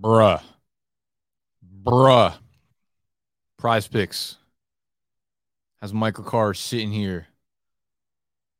Bruh. 0.00 0.42
Bruh. 1.82 2.34
Prize 3.56 3.88
picks 3.88 4.36
has 5.80 5.92
Michael 5.92 6.24
Carter 6.24 6.54
sitting 6.54 6.92
here 6.92 7.26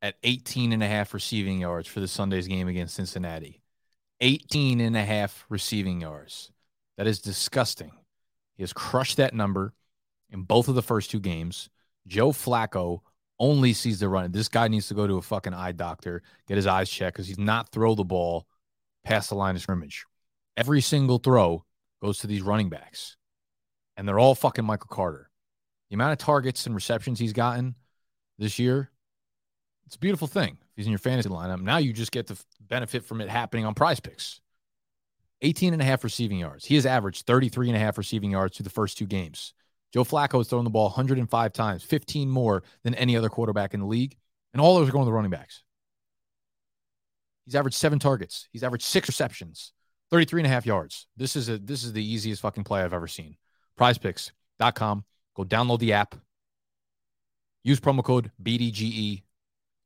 at 0.02 0.16
18 0.22 0.72
and 0.72 0.82
a 0.82 0.86
half 0.86 1.14
receiving 1.14 1.60
yards 1.60 1.86
for 1.86 2.00
the 2.00 2.08
Sunday's 2.08 2.48
game 2.48 2.68
against 2.68 2.94
Cincinnati. 2.94 3.60
18 4.20 4.80
and 4.80 4.96
a 4.96 5.04
half 5.04 5.44
receiving 5.48 6.00
yards. 6.00 6.50
That 6.96 7.06
is 7.06 7.20
disgusting. 7.20 7.92
He 8.56 8.62
has 8.64 8.72
crushed 8.72 9.16
that 9.18 9.34
number 9.34 9.74
in 10.30 10.42
both 10.42 10.66
of 10.66 10.74
the 10.74 10.82
first 10.82 11.10
two 11.10 11.20
games. 11.20 11.70
Joe 12.08 12.32
Flacco 12.32 13.00
only 13.38 13.72
sees 13.72 14.00
the 14.00 14.08
run. 14.08 14.32
This 14.32 14.48
guy 14.48 14.66
needs 14.66 14.88
to 14.88 14.94
go 14.94 15.06
to 15.06 15.18
a 15.18 15.22
fucking 15.22 15.54
eye 15.54 15.72
doctor, 15.72 16.22
get 16.48 16.56
his 16.56 16.66
eyes 16.66 16.90
checked 16.90 17.16
because 17.16 17.28
he's 17.28 17.38
not 17.38 17.70
throw 17.70 17.94
the 17.94 18.04
ball 18.04 18.48
past 19.04 19.28
the 19.28 19.36
line 19.36 19.54
of 19.54 19.62
scrimmage. 19.62 20.04
Every 20.58 20.80
single 20.80 21.18
throw 21.18 21.64
goes 22.02 22.18
to 22.18 22.26
these 22.26 22.42
running 22.42 22.68
backs, 22.68 23.16
and 23.96 24.08
they're 24.08 24.18
all 24.18 24.34
fucking 24.34 24.64
Michael 24.64 24.88
Carter. 24.90 25.30
The 25.88 25.94
amount 25.94 26.12
of 26.12 26.18
targets 26.18 26.66
and 26.66 26.74
receptions 26.74 27.20
he's 27.20 27.32
gotten 27.32 27.76
this 28.40 28.58
year, 28.58 28.90
it's 29.86 29.94
a 29.94 30.00
beautiful 30.00 30.26
thing. 30.26 30.58
He's 30.74 30.86
in 30.86 30.90
your 30.90 30.98
fantasy 30.98 31.28
lineup. 31.28 31.62
Now 31.62 31.76
you 31.76 31.92
just 31.92 32.10
get 32.10 32.26
to 32.26 32.36
benefit 32.60 33.04
from 33.04 33.20
it 33.20 33.28
happening 33.28 33.66
on 33.66 33.74
prize 33.74 34.00
picks. 34.00 34.40
18 35.42 35.74
and 35.74 35.80
a 35.80 35.84
half 35.84 36.02
receiving 36.02 36.40
yards. 36.40 36.64
He 36.64 36.74
has 36.74 36.86
averaged 36.86 37.24
33 37.24 37.68
and 37.68 37.76
a 37.76 37.80
half 37.80 37.96
receiving 37.96 38.32
yards 38.32 38.56
through 38.56 38.64
the 38.64 38.70
first 38.70 38.98
two 38.98 39.06
games. 39.06 39.54
Joe 39.92 40.02
Flacco 40.02 40.38
has 40.38 40.48
thrown 40.48 40.64
the 40.64 40.70
ball 40.70 40.86
105 40.86 41.52
times, 41.52 41.84
15 41.84 42.28
more 42.28 42.64
than 42.82 42.96
any 42.96 43.16
other 43.16 43.28
quarterback 43.28 43.74
in 43.74 43.80
the 43.80 43.86
league. 43.86 44.16
And 44.52 44.60
all 44.60 44.76
those 44.76 44.88
are 44.88 44.92
going 44.92 45.04
to 45.04 45.08
the 45.08 45.12
running 45.12 45.30
backs. 45.30 45.62
He's 47.44 47.54
averaged 47.54 47.76
seven 47.76 48.00
targets. 48.00 48.48
He's 48.50 48.64
averaged 48.64 48.84
six 48.84 49.08
receptions, 49.08 49.72
33 50.10 50.42
and 50.42 50.46
a 50.46 50.50
half 50.50 50.66
yards. 50.66 51.06
This 51.16 51.36
is 51.36 51.48
a 51.48 51.58
this 51.58 51.84
is 51.84 51.92
the 51.92 52.04
easiest 52.04 52.42
fucking 52.42 52.64
play 52.64 52.82
I've 52.82 52.92
ever 52.92 53.08
seen. 53.08 53.36
Prizepicks.com. 53.78 55.04
Go 55.34 55.44
download 55.44 55.78
the 55.78 55.92
app. 55.92 56.14
Use 57.62 57.80
promo 57.80 58.02
code 58.02 58.30
BDGE 58.42 59.22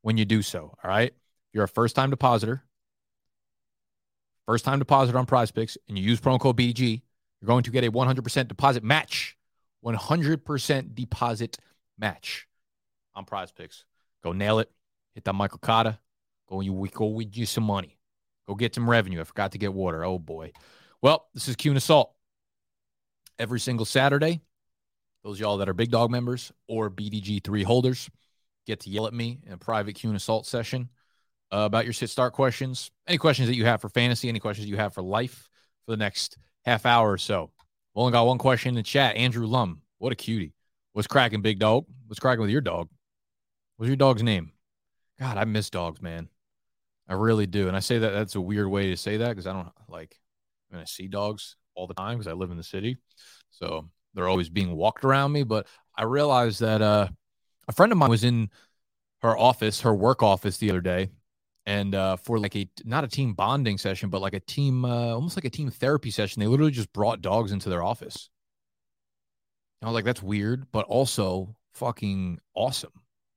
when 0.03 0.17
you 0.17 0.25
do 0.25 0.43
so. 0.43 0.75
All 0.83 0.91
right. 0.91 1.11
If 1.11 1.55
you're 1.55 1.65
a 1.65 1.69
first 1.69 1.97
time 1.97 2.11
depositor, 2.11 2.63
first 4.47 4.65
time 4.65 4.79
depositor 4.79 5.19
on 5.19 5.27
prize 5.27 5.51
picks, 5.51 5.77
and 5.89 5.99
you 5.99 6.05
use 6.05 6.21
promo 6.21 6.41
code 6.41 6.57
BDG, 6.57 7.03
you're 7.41 7.47
going 7.47 7.65
to 7.65 7.71
get 7.71 7.85
a 7.85 7.91
100% 7.91 8.49
deposit 8.49 8.85
match 8.85 9.37
100% 9.85 10.95
deposit 10.95 11.59
match 11.99 12.47
on 13.15 13.25
prize 13.25 13.53
picks. 13.53 13.85
Go 14.23 14.33
nail 14.33 14.59
it. 14.59 14.71
Hit 15.15 15.25
that 15.25 15.35
Michael 15.35 15.59
Cotta. 15.59 15.99
Go 16.49 16.61
and 16.61 16.67
you 16.67 16.89
go 16.93 17.07
with 17.07 17.37
you 17.37 17.47
some 17.47 17.65
money. 17.65 17.99
Go 18.47 18.55
get 18.55 18.75
some 18.75 18.89
revenue. 18.89 19.21
I 19.21 19.25
forgot 19.25 19.53
to 19.53 19.59
get 19.59 19.73
water. 19.73 20.05
Oh 20.05 20.19
boy. 20.19 20.53
Well, 21.01 21.27
this 21.35 21.49
is 21.49 21.57
Q 21.57 21.75
Assault. 21.75 22.13
Every 23.39 23.61
single 23.61 23.87
Saturday, 23.87 24.41
those 25.25 25.41
y'all 25.41 25.59
that 25.59 25.69
are 25.69 25.75
big 25.75 25.91
dog 25.91 26.11
members 26.11 26.53
or 26.69 26.91
BDG3 26.91 27.65
holders 27.65 28.09
get 28.67 28.81
to 28.81 28.91
yell 28.91 29.07
at 29.07 29.15
me 29.15 29.41
in 29.47 29.53
a 29.53 29.59
private 29.59 29.95
Q 29.95 30.13
Assault 30.15 30.47
session 30.47 30.89
uh, 31.53 31.59
about 31.59 31.85
your 31.85 31.93
sit 31.93 32.11
start 32.11 32.33
questions. 32.33 32.91
Any 33.07 33.19
questions 33.19 33.49
that 33.49 33.57
you 33.57 33.65
have 33.65 33.81
for 33.81 33.89
fantasy, 33.89 34.29
any 34.29 34.41
questions 34.41 34.69
you 34.69 34.77
have 34.77 34.95
for 34.95 35.03
life 35.03 35.49
for 35.85 35.93
the 35.93 35.97
next 35.97 36.39
half 36.65 36.87
hour 36.87 37.11
or 37.11 37.19
so. 37.19 37.51
We 37.95 38.01
only 38.01 38.13
got 38.13 38.27
one 38.27 38.39
question 38.39 38.71
in 38.71 38.75
the 38.75 38.83
chat. 38.83 39.17
Andrew 39.17 39.47
Lum, 39.47 39.83
what 39.99 40.13
a 40.13 40.17
cutie. 40.17 40.55
What's 40.93 41.09
cracking, 41.09 41.43
big 41.43 41.59
dog? 41.59 41.87
What's 42.07 42.21
cracking 42.21 42.43
with 42.43 42.51
your 42.51 42.61
dog? 42.61 42.89
What's 43.77 43.89
your 43.89 43.97
dog's 43.97 44.23
name? 44.23 44.53
God, 45.19 45.37
I 45.37 45.45
miss 45.45 45.71
dogs, 45.71 46.01
man. 46.01 46.29
I 47.09 47.15
really 47.15 47.47
do. 47.47 47.69
And 47.69 47.77
I 47.77 47.81
say 47.81 47.99
that 47.99 48.11
that's 48.11 48.35
a 48.35 48.41
weird 48.41 48.69
way 48.69 48.91
to 48.91 48.97
say 48.97 49.19
that 49.19 49.29
because 49.29 49.47
I 49.47 49.53
don't 49.53 49.69
like 49.89 50.17
I, 50.71 50.75
mean, 50.77 50.83
I 50.83 50.87
see 50.87 51.09
dogs 51.09 51.57
all 51.75 51.87
the 51.87 51.95
time 51.95 52.19
because 52.19 52.31
I 52.31 52.35
live 52.35 52.51
in 52.51 52.57
the 52.57 52.63
city. 52.63 52.99
So 53.51 53.89
they're 54.15 54.29
always 54.29 54.49
being 54.49 54.75
walked 54.75 55.05
around 55.05 55.33
me. 55.33 55.43
But 55.43 55.67
I 55.97 56.05
realized 56.05 56.61
that 56.61 56.81
uh, 56.83 57.09
a 57.69 57.73
friend 57.73 57.93
of 57.93 57.99
mine 57.99 58.11
was 58.11 58.25
in 58.25 58.51
her 59.21 59.37
office, 59.37 59.81
her 59.83 59.95
work 59.95 60.23
office 60.23 60.59
the 60.59 60.71
other 60.71 60.81
day, 60.81 61.11
and 61.67 61.95
uh, 61.95 62.17
for 62.17 62.39
like 62.39 62.57
a 62.57 62.69
not 62.85 63.05
a 63.05 63.09
team 63.09 63.35
bonding 63.35 63.79
session, 63.79 64.09
but 64.09 64.21
like 64.21 64.35
a 64.35 64.41
team, 64.41 64.85
uh, 64.85 65.15
almost 65.15 65.37
like 65.37 65.45
a 65.45 65.51
team 65.51 65.71
therapy 65.71 66.11
session. 66.11 66.41
They 66.41 66.47
literally 66.47 66.73
just 66.73 66.93
brought 66.93 67.21
dogs 67.21 67.53
into 67.53 67.69
their 67.69 67.83
office. 67.83 68.31
I 69.83 69.87
was 69.87 69.95
like, 69.95 70.05
that's 70.05 70.23
weird, 70.23 70.71
but 70.71 70.87
also 70.87 71.57
fucking 71.73 72.39
awesome. 72.55 72.93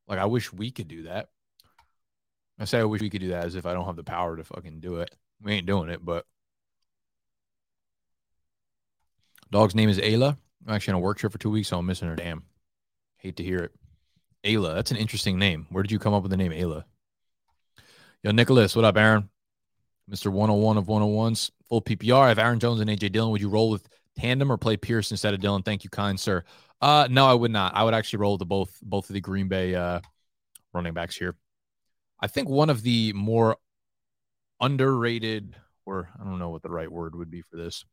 Like, 0.07 0.19
I 0.19 0.25
wish 0.25 0.53
we 0.53 0.69
could 0.69 0.87
do 0.87 1.03
that. 1.03 1.29
I 2.59 2.65
say 2.65 2.79
I 2.79 2.83
wish 2.85 3.01
we 3.01 3.09
could 3.09 3.21
do 3.21 3.29
that 3.29 3.45
as 3.45 3.55
if 3.55 3.65
I 3.65 3.73
don't 3.73 3.85
have 3.85 3.95
the 3.95 4.03
power 4.03 4.37
to 4.37 4.43
fucking 4.43 4.79
do 4.79 4.97
it. 4.97 5.13
We 5.41 5.53
ain't 5.53 5.65
doing 5.65 5.89
it, 5.89 6.03
but 6.03 6.25
dog's 9.51 9.75
name 9.75 9.89
is 9.89 9.99
Ayla. 9.99 10.37
I'm 10.65 10.73
actually 10.73 10.93
on 10.93 10.99
a 10.99 11.03
work 11.03 11.17
trip 11.17 11.31
for 11.31 11.37
two 11.37 11.49
weeks, 11.49 11.67
so 11.67 11.77
I'm 11.77 11.85
missing 11.85 12.07
her. 12.07 12.15
Damn, 12.15 12.43
hate 13.17 13.35
to 13.37 13.43
hear 13.43 13.59
it. 13.59 13.71
Ayla, 14.43 14.73
that's 14.73 14.91
an 14.91 14.97
interesting 14.97 15.37
name. 15.37 15.67
Where 15.69 15.83
did 15.83 15.91
you 15.91 15.99
come 15.99 16.13
up 16.13 16.23
with 16.23 16.31
the 16.31 16.37
name 16.37 16.51
Ayla? 16.51 16.85
Yo, 18.23 18.31
Nicholas, 18.31 18.75
what 18.75 18.85
up, 18.85 18.97
Aaron? 18.97 19.29
Mr. 20.09 20.31
101 20.31 20.77
of 20.77 20.85
101s, 20.85 21.51
full 21.67 21.81
PPR. 21.81 22.21
I 22.21 22.29
have 22.29 22.39
Aaron 22.39 22.59
Jones 22.59 22.79
and 22.79 22.89
AJ 22.89 23.11
Dillon. 23.11 23.31
Would 23.31 23.41
you 23.41 23.49
roll 23.49 23.69
with 23.69 23.87
tandem 24.17 24.51
or 24.51 24.57
play 24.57 24.77
Pierce 24.77 25.11
instead 25.11 25.33
of 25.33 25.41
Dillon? 25.41 25.63
Thank 25.63 25.83
you, 25.83 25.89
kind 25.89 26.19
sir. 26.19 26.43
Uh, 26.81 27.07
no, 27.09 27.27
I 27.27 27.33
would 27.33 27.51
not. 27.51 27.75
I 27.75 27.83
would 27.83 27.93
actually 27.93 28.19
roll 28.19 28.37
the 28.37 28.45
both 28.45 28.77
both 28.81 29.09
of 29.09 29.13
the 29.13 29.21
Green 29.21 29.47
Bay 29.47 29.73
uh, 29.73 29.99
running 30.73 30.93
backs 30.93 31.15
here. 31.15 31.35
I 32.19 32.27
think 32.27 32.49
one 32.49 32.69
of 32.69 32.81
the 32.81 33.13
more 33.13 33.57
underrated, 34.61 35.55
or 35.85 36.09
I 36.19 36.23
don't 36.23 36.39
know 36.39 36.49
what 36.49 36.63
the 36.63 36.69
right 36.69 36.91
word 36.91 37.15
would 37.15 37.29
be 37.29 37.41
for 37.41 37.57
this. 37.57 37.85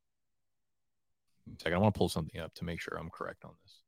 Second, 1.59 1.75
I 1.75 1.79
want 1.79 1.95
to 1.95 1.99
pull 1.99 2.09
something 2.09 2.41
up 2.41 2.55
to 2.55 2.65
make 2.65 2.81
sure 2.81 2.97
I'm 2.99 3.11
correct 3.11 3.45
on 3.45 3.53
this. 3.63 3.83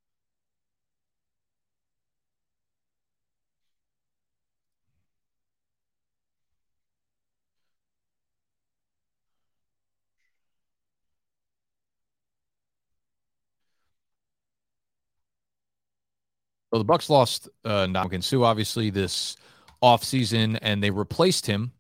So 16.73 16.79
the 16.79 16.85
Bucs 16.85 17.09
lost 17.09 17.49
uh, 17.65 17.87
Suh 18.21 18.43
obviously 18.43 18.91
this 18.91 19.37
offseason, 19.85 20.59
and 20.63 20.83
they 20.83 20.91
replaced 20.91 21.47
him 21.47 21.73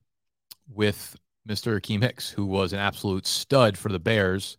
with 0.68 1.16
Mr. 1.48 1.80
Akiem 1.80 2.02
Hicks, 2.02 2.30
who 2.30 2.44
was 2.44 2.72
an 2.72 2.78
absolute 2.78 3.26
stud 3.26 3.78
for 3.78 3.90
the 3.90 3.98
Bears, 3.98 4.58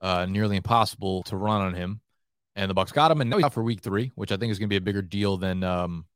uh, 0.00 0.26
nearly 0.26 0.56
impossible 0.56 1.22
to 1.24 1.36
run 1.36 1.60
on 1.60 1.74
him. 1.74 2.00
And 2.54 2.70
the 2.70 2.74
Bucs 2.74 2.92
got 2.92 3.10
him, 3.10 3.20
and 3.20 3.28
now 3.28 3.36
he's 3.36 3.44
out 3.44 3.52
for 3.52 3.62
Week 3.62 3.82
Three, 3.82 4.12
which 4.14 4.32
I 4.32 4.38
think 4.38 4.50
is 4.50 4.58
going 4.58 4.68
to 4.68 4.72
be 4.72 4.78
a 4.78 4.80
bigger 4.80 5.02
deal 5.02 5.36
than 5.36 5.62
um, 5.62 6.06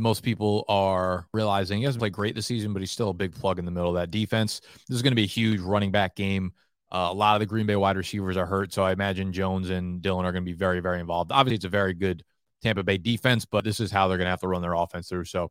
most 0.00 0.22
people 0.22 0.64
are 0.68 1.26
realizing. 1.34 1.78
He 1.78 1.84
hasn't 1.84 2.00
played 2.00 2.14
great 2.14 2.34
this 2.34 2.46
season, 2.46 2.72
but 2.72 2.80
he's 2.80 2.90
still 2.90 3.10
a 3.10 3.14
big 3.14 3.34
plug 3.34 3.58
in 3.58 3.66
the 3.66 3.70
middle 3.70 3.90
of 3.90 3.96
that 3.96 4.10
defense. 4.10 4.62
This 4.88 4.96
is 4.96 5.02
going 5.02 5.12
to 5.12 5.16
be 5.16 5.24
a 5.24 5.26
huge 5.26 5.60
running 5.60 5.90
back 5.90 6.16
game. 6.16 6.52
Uh, 6.90 7.08
a 7.10 7.14
lot 7.14 7.36
of 7.36 7.40
the 7.40 7.46
Green 7.46 7.66
Bay 7.66 7.76
wide 7.76 7.96
receivers 7.96 8.36
are 8.36 8.46
hurt, 8.46 8.72
so 8.72 8.82
I 8.82 8.92
imagine 8.92 9.32
Jones 9.32 9.70
and 9.70 10.00
Dillon 10.00 10.24
are 10.24 10.32
going 10.32 10.44
to 10.44 10.50
be 10.50 10.56
very, 10.56 10.80
very 10.80 11.00
involved. 11.00 11.30
Obviously, 11.32 11.56
it's 11.56 11.64
a 11.64 11.70
very 11.70 11.94
good 11.94 12.22
Tampa 12.62 12.82
Bay 12.82 12.98
defense, 12.98 13.44
but 13.44 13.64
this 13.64 13.80
is 13.80 13.90
how 13.90 14.08
they're 14.08 14.18
going 14.18 14.26
to 14.26 14.30
have 14.30 14.40
to 14.40 14.48
run 14.48 14.62
their 14.62 14.74
offense 14.74 15.08
through. 15.08 15.24
So 15.24 15.50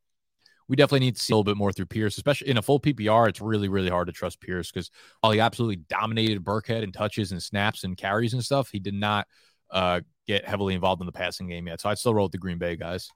we 0.68 0.76
definitely 0.76 1.06
need 1.06 1.18
to 1.18 1.22
see 1.22 1.34
a 1.34 1.36
little 1.36 1.44
bit 1.44 1.58
more 1.58 1.72
through 1.72 1.88
Pierce, 1.88 2.18
especially 2.18 2.50
in 2.50 2.58
a 2.58 2.62
full 2.62 2.80
PPR. 2.80 3.28
It's 3.28 3.42
really, 3.42 3.68
really 3.68 3.90
hard 3.90 4.08
to 4.08 4.14
trust 4.14 4.40
Pierce 4.40 4.72
because 4.72 4.90
while 5.20 5.34
he 5.34 5.40
absolutely 5.40 5.84
dominated 5.90 6.44
Burkhead 6.44 6.84
in 6.84 6.92
touches 6.92 7.32
and 7.32 7.44
snaps 7.44 7.84
and 7.84 7.98
carries 7.98 8.34
and 8.34 8.44
stuff, 8.44 8.70
he 8.72 8.80
did 8.80 8.94
not 8.94 9.28
uh, 9.70 10.02
get 10.28 10.48
heavily 10.48 10.74
involved 10.74 11.02
in 11.02 11.06
the 11.06 11.12
passing 11.12 11.48
game 11.48 11.68
yet. 11.68 11.82
So 11.82 11.90
I'd 11.90 11.98
still 11.98 12.14
roll 12.14 12.26
with 12.26 12.32
the 12.32 12.38
Green 12.38 12.58
Bay 12.58 12.76
guys. 12.78 13.10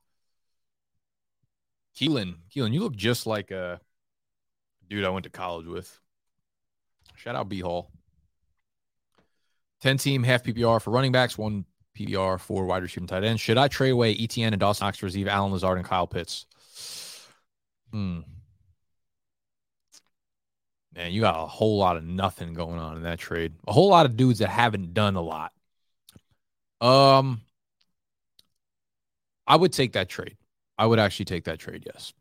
Keelan, 1.98 2.36
Keelan, 2.54 2.74
you 2.74 2.82
look 2.82 2.96
just 2.96 3.26
like 3.26 3.52
a 3.52 3.80
dude 4.90 5.06
I 5.06 5.10
went 5.10 5.24
to 5.24 5.30
college 5.30 5.66
with. 5.66 5.98
Shout 7.16 7.36
out 7.36 7.48
B 7.48 7.62
Hall. 7.62 7.90
10 9.82 9.98
team 9.98 10.24
half 10.24 10.44
PPR 10.44 10.82
for 10.82 10.92
running 10.92 11.12
backs, 11.12 11.38
one 11.38 11.64
PPR 11.96 12.40
for 12.40 12.66
wide 12.66 12.84
receiver 12.84 13.02
and 13.02 13.10
tight 13.10 13.24
end. 13.24 13.40
Should 13.40 13.58
I 13.58 13.68
trade 13.68 13.92
away 13.92 14.16
ETN 14.16 14.48
and 14.48 14.60
Dawson 14.60 14.86
Knox 14.86 15.00
to 15.00 15.06
receive 15.06 15.28
Allen 15.28 15.52
Lazard 15.52 15.78
and 15.78 15.88
Kyle 15.88 16.08
Pitts? 16.08 16.46
Hmm. 17.92 18.20
Man, 20.96 21.12
you 21.12 21.22
got 21.22 21.42
a 21.42 21.46
whole 21.46 21.78
lot 21.78 21.98
of 21.98 22.04
nothing 22.04 22.54
going 22.54 22.80
on 22.80 22.98
in 22.98 23.04
that 23.04 23.20
trade. 23.20 23.54
A 23.68 23.74
whole 23.74 23.90
lot 23.90 24.06
of 24.06 24.16
dudes 24.16 24.40
that 24.40 24.50
haven't 24.50 24.94
done 24.94 25.16
a 25.16 25.22
lot. 25.22 25.52
Um, 26.80 27.42
I 29.48 29.56
would 29.56 29.74
take 29.74 29.94
that 29.94 30.10
trade. 30.10 30.38
I 30.78 30.86
would 30.86 31.00
actually 31.00 31.26
take 31.26 31.46
that 31.46 31.60
trade. 31.60 31.84
Yes. 31.86 32.14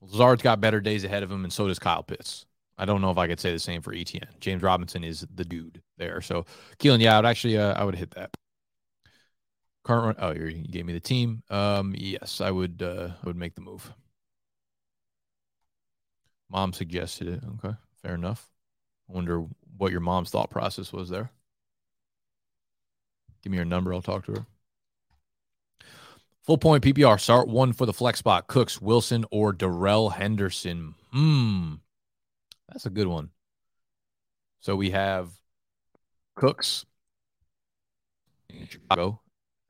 Lazard's 0.00 0.42
got 0.42 0.60
better 0.60 0.80
days 0.80 1.04
ahead 1.04 1.22
of 1.22 1.30
him, 1.30 1.44
and 1.44 1.52
so 1.52 1.68
does 1.68 1.78
Kyle 1.78 2.02
Pitts. 2.02 2.46
I 2.78 2.84
don't 2.84 3.00
know 3.00 3.10
if 3.10 3.18
I 3.18 3.26
could 3.26 3.40
say 3.40 3.52
the 3.52 3.58
same 3.58 3.82
for 3.82 3.92
ETN. 3.92 4.38
James 4.40 4.62
Robinson 4.62 5.02
is 5.02 5.26
the 5.34 5.44
dude 5.44 5.82
there. 5.96 6.20
So 6.20 6.44
Keelan, 6.78 7.00
yeah, 7.00 7.14
I 7.14 7.18
would 7.18 7.26
actually 7.26 7.58
uh, 7.58 7.72
I 7.74 7.84
would 7.84 7.94
hit 7.94 8.10
that. 8.12 8.36
Current 9.84 10.18
run. 10.18 10.30
Oh, 10.30 10.34
you 10.34 10.66
gave 10.68 10.84
me 10.84 10.92
the 10.92 11.00
team. 11.00 11.42
Um, 11.48 11.94
yes, 11.96 12.40
I 12.40 12.50
would. 12.50 12.82
Uh, 12.82 13.10
I 13.22 13.26
would 13.26 13.36
make 13.36 13.54
the 13.54 13.60
move. 13.60 13.92
Mom 16.50 16.72
suggested 16.72 17.28
it. 17.28 17.40
Okay, 17.64 17.76
fair 18.02 18.14
enough. 18.14 18.48
I 19.08 19.12
wonder 19.12 19.44
what 19.78 19.92
your 19.92 20.00
mom's 20.00 20.30
thought 20.30 20.50
process 20.50 20.92
was 20.92 21.08
there. 21.08 21.30
Give 23.42 23.52
me 23.52 23.56
your 23.56 23.64
number. 23.64 23.94
I'll 23.94 24.02
talk 24.02 24.26
to 24.26 24.32
her. 24.32 24.46
Full 26.42 26.58
point 26.58 26.84
PPR. 26.84 27.20
Start 27.20 27.48
one 27.48 27.72
for 27.72 27.86
the 27.86 27.92
flex 27.92 28.18
spot. 28.18 28.48
Cooks, 28.48 28.80
Wilson, 28.80 29.24
or 29.30 29.52
Darrell 29.52 30.10
Henderson. 30.10 30.94
Hmm. 31.12 31.74
That's 32.68 32.86
a 32.86 32.90
good 32.90 33.06
one. 33.06 33.30
So 34.60 34.76
we 34.76 34.90
have 34.90 35.30
Cooks 36.34 36.84
in 38.50 38.66
Chicago, 38.66 39.20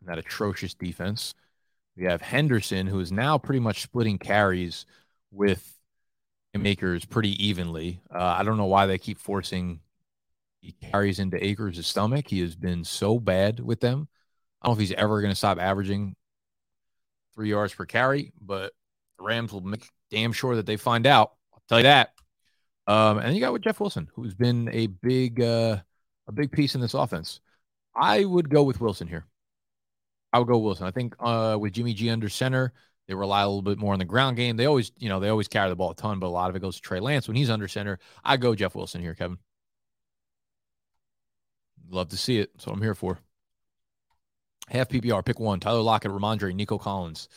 that 0.07 0.19
atrocious 0.19 0.75
defense. 0.75 1.35
We 1.97 2.05
have 2.05 2.21
Henderson, 2.21 2.87
who 2.87 3.01
is 3.01 3.13
now 3.13 3.39
pretty 3.39 3.61
much 3.61 3.83
splitting 3.83 4.19
carries 4.19 4.87
with 5.31 5.77
Akers 6.65 7.05
pretty 7.05 7.45
evenly. 7.45 8.01
Uh, 8.15 8.37
I 8.39 8.43
don't 8.43 8.57
know 8.57 8.67
why 8.67 8.87
they 8.87 8.99
keep 8.99 9.19
forcing 9.19 9.81
he 10.61 10.73
carries 10.73 11.21
into 11.21 11.45
Akers' 11.45 11.87
stomach. 11.87 12.27
He 12.29 12.41
has 12.41 12.57
been 12.57 12.83
so 12.83 13.21
bad 13.21 13.61
with 13.61 13.81
them. 13.81 14.09
I 14.61 14.67
don't 14.67 14.73
know 14.77 14.83
if 14.83 14.89
he's 14.89 14.97
ever 14.97 15.21
going 15.21 15.31
to 15.31 15.37
stop 15.37 15.61
averaging 15.61 16.17
three 17.35 17.51
yards 17.51 17.73
per 17.73 17.85
carry, 17.85 18.33
but 18.41 18.73
the 19.19 19.25
Rams 19.25 19.53
will 19.53 19.61
make 19.61 19.89
damn 20.11 20.33
sure 20.33 20.57
that 20.57 20.67
they 20.67 20.77
find 20.77 21.07
out. 21.07 21.35
I'll 21.53 21.63
tell 21.69 21.79
you 21.79 21.85
that. 21.85 22.11
Um, 22.87 23.19
and 23.19 23.35
you 23.35 23.41
got 23.41 23.53
with 23.53 23.63
Jeff 23.63 23.81
Wilson, 23.81 24.09
who's 24.15 24.35
been 24.35 24.69
a 24.73 24.87
big, 24.87 25.41
uh, 25.41 25.79
a 26.29 26.33
big 26.33 26.53
piece 26.53 26.75
in 26.75 26.81
this 26.81 26.95
offense. 26.95 27.41
I 27.95 28.25
would 28.25 28.51
go 28.51 28.63
with 28.63 28.81
Wilson 28.81 29.09
here. 29.09 29.27
I 30.33 30.39
would 30.39 30.49
go 30.49 30.59
Wilson. 30.59 30.87
I 30.87 30.91
think 30.91 31.15
uh, 31.19 31.57
with 31.59 31.73
Jimmy 31.73 31.95
G 31.95 32.11
under 32.11 32.29
center, 32.29 32.73
they 33.09 33.15
rely 33.15 33.43
a 33.43 33.47
little 33.47 33.63
bit 33.63 33.79
more 33.79 33.93
on 33.93 33.99
the 33.99 34.05
ground 34.05 34.37
game. 34.37 34.57
They 34.57 34.67
always, 34.67 34.93
you 34.99 35.09
know, 35.09 35.21
they 35.21 35.29
always 35.29 35.49
carry 35.49 35.69
the 35.69 35.77
ball 35.77 35.93
a 35.93 35.95
ton, 35.95 36.19
but 36.19 36.27
a 36.27 36.29
lot 36.29 36.51
of 36.51 36.57
it 36.57 36.61
goes 36.61 36.77
to 36.77 36.83
Trey 36.83 37.01
Lance 37.01 37.29
when 37.29 37.37
he's 37.37 37.51
under 37.51 37.69
center. 37.69 37.99
I 38.25 38.37
go 38.37 38.55
Jeff 38.55 38.75
Wilson 38.75 39.01
here, 39.01 39.15
Kevin. 39.15 39.39
Love 41.89 42.09
to 42.09 42.17
see 42.17 42.39
it. 42.39 42.51
That's 42.55 42.67
what 42.67 42.75
I'm 42.75 42.83
here 42.83 42.95
for. 42.95 43.19
Half 44.69 44.89
PPR, 44.89 45.25
pick 45.25 45.39
one. 45.39 45.61
Tyler 45.61 45.81
Lockett, 45.81 46.11
Rhamondre, 46.11 46.55
Nico 46.55 46.79
Collins. 46.79 47.29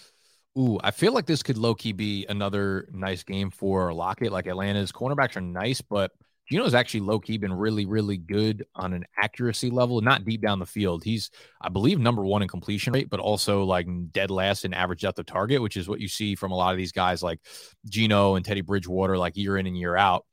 Ooh, 0.60 0.78
I 0.84 0.92
feel 0.92 1.14
like 1.14 1.26
this 1.26 1.42
could 1.42 1.58
low 1.58 1.74
key 1.74 1.94
be 1.94 2.26
another 2.28 2.90
nice 2.92 3.24
game 3.24 3.50
for 3.50 3.94
Lockett. 3.94 4.32
Like 4.32 4.46
Atlanta's 4.46 4.92
cornerbacks 4.92 5.38
are 5.38 5.42
nice, 5.42 5.80
but 5.80 6.12
Geno's 6.52 6.74
actually 6.74 7.02
low 7.02 7.20
key 7.20 7.38
been 7.38 7.54
really, 7.54 7.86
really 7.86 8.18
good 8.18 8.66
on 8.76 8.92
an 8.92 9.06
accuracy 9.22 9.70
level, 9.70 10.02
not 10.02 10.26
deep 10.26 10.42
down 10.42 10.60
the 10.60 10.66
field. 10.66 11.04
He's, 11.04 11.30
I 11.62 11.70
believe, 11.70 12.00
number 12.00 12.26
one 12.26 12.42
in 12.42 12.50
completion 12.50 12.92
rate, 12.92 13.10
but 13.10 13.22
also 13.22 13.64
like 13.64 13.88
dead 14.12 14.32
last 14.32 14.66
in 14.66 14.74
average 14.74 15.02
depth 15.02 15.20
of 15.20 15.28
target, 15.28 15.62
which 15.62 15.78
is 15.78 15.88
what 15.88 16.02
you 16.02 16.10
see 16.10 16.36
from 16.36 16.52
a 16.52 16.56
lot 16.56 16.72
of 16.72 16.78
these 16.78 16.92
guys 16.92 17.24
like 17.24 17.40
Geno 17.88 18.36
and 18.36 18.44
Teddy 18.44 18.62
Bridgewater, 18.62 19.18
like 19.18 19.38
year 19.38 19.58
in 19.58 19.66
and 19.66 19.78
year 19.78 19.96
out 19.96 20.26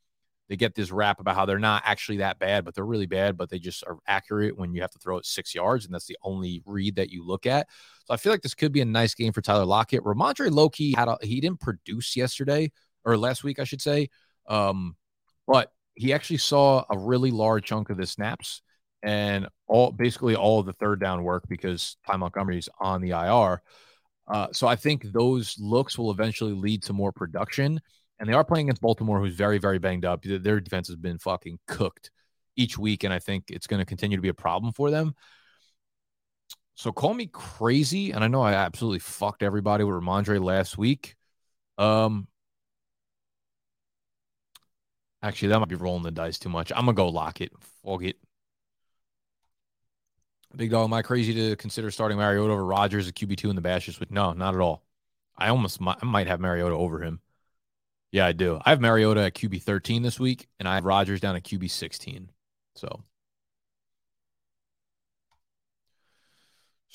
they 0.48 0.56
get 0.56 0.74
this 0.74 0.90
rap 0.90 1.20
about 1.20 1.34
how 1.34 1.44
they're 1.44 1.58
not 1.58 1.82
actually 1.84 2.18
that 2.18 2.38
bad, 2.38 2.64
but 2.64 2.74
they're 2.74 2.84
really 2.84 3.06
bad, 3.06 3.36
but 3.36 3.50
they 3.50 3.58
just 3.58 3.84
are 3.86 3.98
accurate 4.06 4.56
when 4.56 4.74
you 4.74 4.80
have 4.80 4.90
to 4.92 4.98
throw 4.98 5.18
it 5.18 5.26
six 5.26 5.54
yards, 5.54 5.84
and 5.84 5.94
that's 5.94 6.06
the 6.06 6.18
only 6.22 6.62
read 6.64 6.96
that 6.96 7.10
you 7.10 7.26
look 7.26 7.46
at. 7.46 7.66
So 8.06 8.14
I 8.14 8.16
feel 8.16 8.32
like 8.32 8.42
this 8.42 8.54
could 8.54 8.72
be 8.72 8.80
a 8.80 8.86
nice 8.86 9.14
game 9.14 9.32
for 9.32 9.42
Tyler 9.42 9.64
Lockett. 9.64 10.04
Rhamondre 10.04 10.50
Loki 10.50 10.92
had 10.92 11.08
a, 11.08 11.18
he 11.22 11.40
didn't 11.40 11.60
produce 11.60 12.16
yesterday 12.16 12.70
or 13.04 13.16
last 13.16 13.44
week, 13.44 13.58
I 13.58 13.64
should 13.64 13.82
say, 13.82 14.08
um, 14.48 14.96
but 15.46 15.72
he 15.94 16.12
actually 16.12 16.38
saw 16.38 16.84
a 16.90 16.98
really 16.98 17.30
large 17.30 17.64
chunk 17.64 17.90
of 17.90 17.96
the 17.96 18.06
snaps 18.06 18.62
and 19.02 19.48
all 19.66 19.92
basically 19.92 20.36
all 20.36 20.60
of 20.60 20.66
the 20.66 20.72
third 20.74 21.00
down 21.00 21.22
work 21.22 21.44
because 21.48 21.96
Ty 22.06 22.16
Montgomery's 22.16 22.68
on 22.80 23.00
the 23.00 23.10
IR. 23.10 23.62
Uh, 24.28 24.48
so 24.52 24.66
I 24.66 24.76
think 24.76 25.04
those 25.04 25.56
looks 25.58 25.98
will 25.98 26.10
eventually 26.10 26.52
lead 26.52 26.82
to 26.84 26.92
more 26.92 27.12
production 27.12 27.80
and 28.18 28.28
they 28.28 28.32
are 28.32 28.44
playing 28.44 28.66
against 28.66 28.82
Baltimore, 28.82 29.20
who's 29.20 29.34
very, 29.34 29.58
very 29.58 29.78
banged 29.78 30.04
up. 30.04 30.22
Their 30.22 30.60
defense 30.60 30.88
has 30.88 30.96
been 30.96 31.18
fucking 31.18 31.58
cooked 31.66 32.10
each 32.56 32.78
week, 32.78 33.04
and 33.04 33.12
I 33.12 33.18
think 33.18 33.44
it's 33.50 33.66
going 33.66 33.80
to 33.80 33.84
continue 33.84 34.16
to 34.16 34.22
be 34.22 34.28
a 34.28 34.34
problem 34.34 34.72
for 34.72 34.90
them. 34.90 35.14
So 36.76 36.92
call 36.92 37.14
me 37.14 37.26
crazy, 37.26 38.12
and 38.12 38.22
I 38.22 38.28
know 38.28 38.42
I 38.42 38.52
absolutely 38.52 38.98
fucked 38.98 39.42
everybody 39.42 39.82
with 39.82 39.96
Rhamondre 39.96 40.42
last 40.42 40.76
week. 40.76 41.16
Um, 41.78 42.28
actually, 45.22 45.48
that 45.48 45.58
might 45.58 45.68
be 45.68 45.74
rolling 45.74 46.02
the 46.02 46.10
dice 46.10 46.38
too 46.38 46.50
much. 46.50 46.70
I'm 46.72 46.84
gonna 46.84 46.92
go 46.92 47.08
lock 47.08 47.40
it, 47.40 47.50
fuck 47.82 48.02
it. 48.02 48.16
Big 50.54 50.70
dog, 50.70 50.84
am 50.84 50.92
I 50.92 51.02
crazy 51.02 51.32
to 51.34 51.56
consider 51.56 51.90
starting 51.90 52.18
Mariota 52.18 52.52
over 52.52 52.64
Rodgers 52.64 53.08
at 53.08 53.14
QB 53.14 53.38
two 53.38 53.50
in 53.50 53.56
the 53.56 53.62
bash 53.62 53.86
this 53.86 53.98
week? 53.98 54.10
No, 54.10 54.32
not 54.32 54.54
at 54.54 54.60
all. 54.60 54.84
I 55.36 55.48
almost 55.48 55.80
might, 55.80 55.96
I 56.02 56.04
might 56.04 56.26
have 56.26 56.40
Mariota 56.40 56.74
over 56.74 57.00
him. 57.00 57.20
Yeah, 58.12 58.26
I 58.26 58.32
do. 58.32 58.60
I 58.64 58.70
have 58.70 58.80
Mariota 58.80 59.22
at 59.22 59.34
QB 59.34 59.62
13 59.62 60.02
this 60.02 60.20
week, 60.20 60.48
and 60.58 60.68
I 60.68 60.74
have 60.76 60.84
Rodgers 60.84 61.20
down 61.20 61.36
at 61.36 61.44
QB 61.44 61.70
16. 61.70 62.30
So 62.74 63.02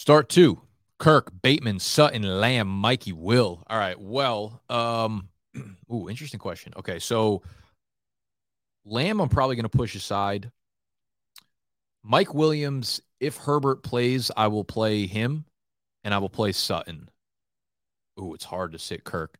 start 0.01 0.29
two. 0.29 0.59
Kirk, 0.97 1.31
Bateman, 1.43 1.79
Sutton, 1.79 2.23
Lamb, 2.23 2.67
Mikey, 2.67 3.13
Will. 3.13 3.63
All 3.67 3.77
right. 3.77 3.99
Well, 3.99 4.61
um, 4.67 5.29
ooh, 5.93 6.09
interesting 6.09 6.39
question. 6.39 6.73
Okay, 6.75 6.97
so 6.97 7.43
Lamb, 8.83 9.19
I'm 9.19 9.29
probably 9.29 9.55
going 9.55 9.69
to 9.69 9.69
push 9.69 9.93
aside. 9.93 10.51
Mike 12.03 12.33
Williams, 12.33 12.99
if 13.19 13.37
Herbert 13.37 13.83
plays, 13.83 14.31
I 14.35 14.47
will 14.47 14.63
play 14.63 15.05
him, 15.05 15.45
and 16.03 16.15
I 16.15 16.17
will 16.17 16.29
play 16.29 16.51
Sutton. 16.51 17.07
Ooh, 18.19 18.33
it's 18.33 18.45
hard 18.45 18.71
to 18.71 18.79
sit 18.79 19.03
Kirk 19.03 19.37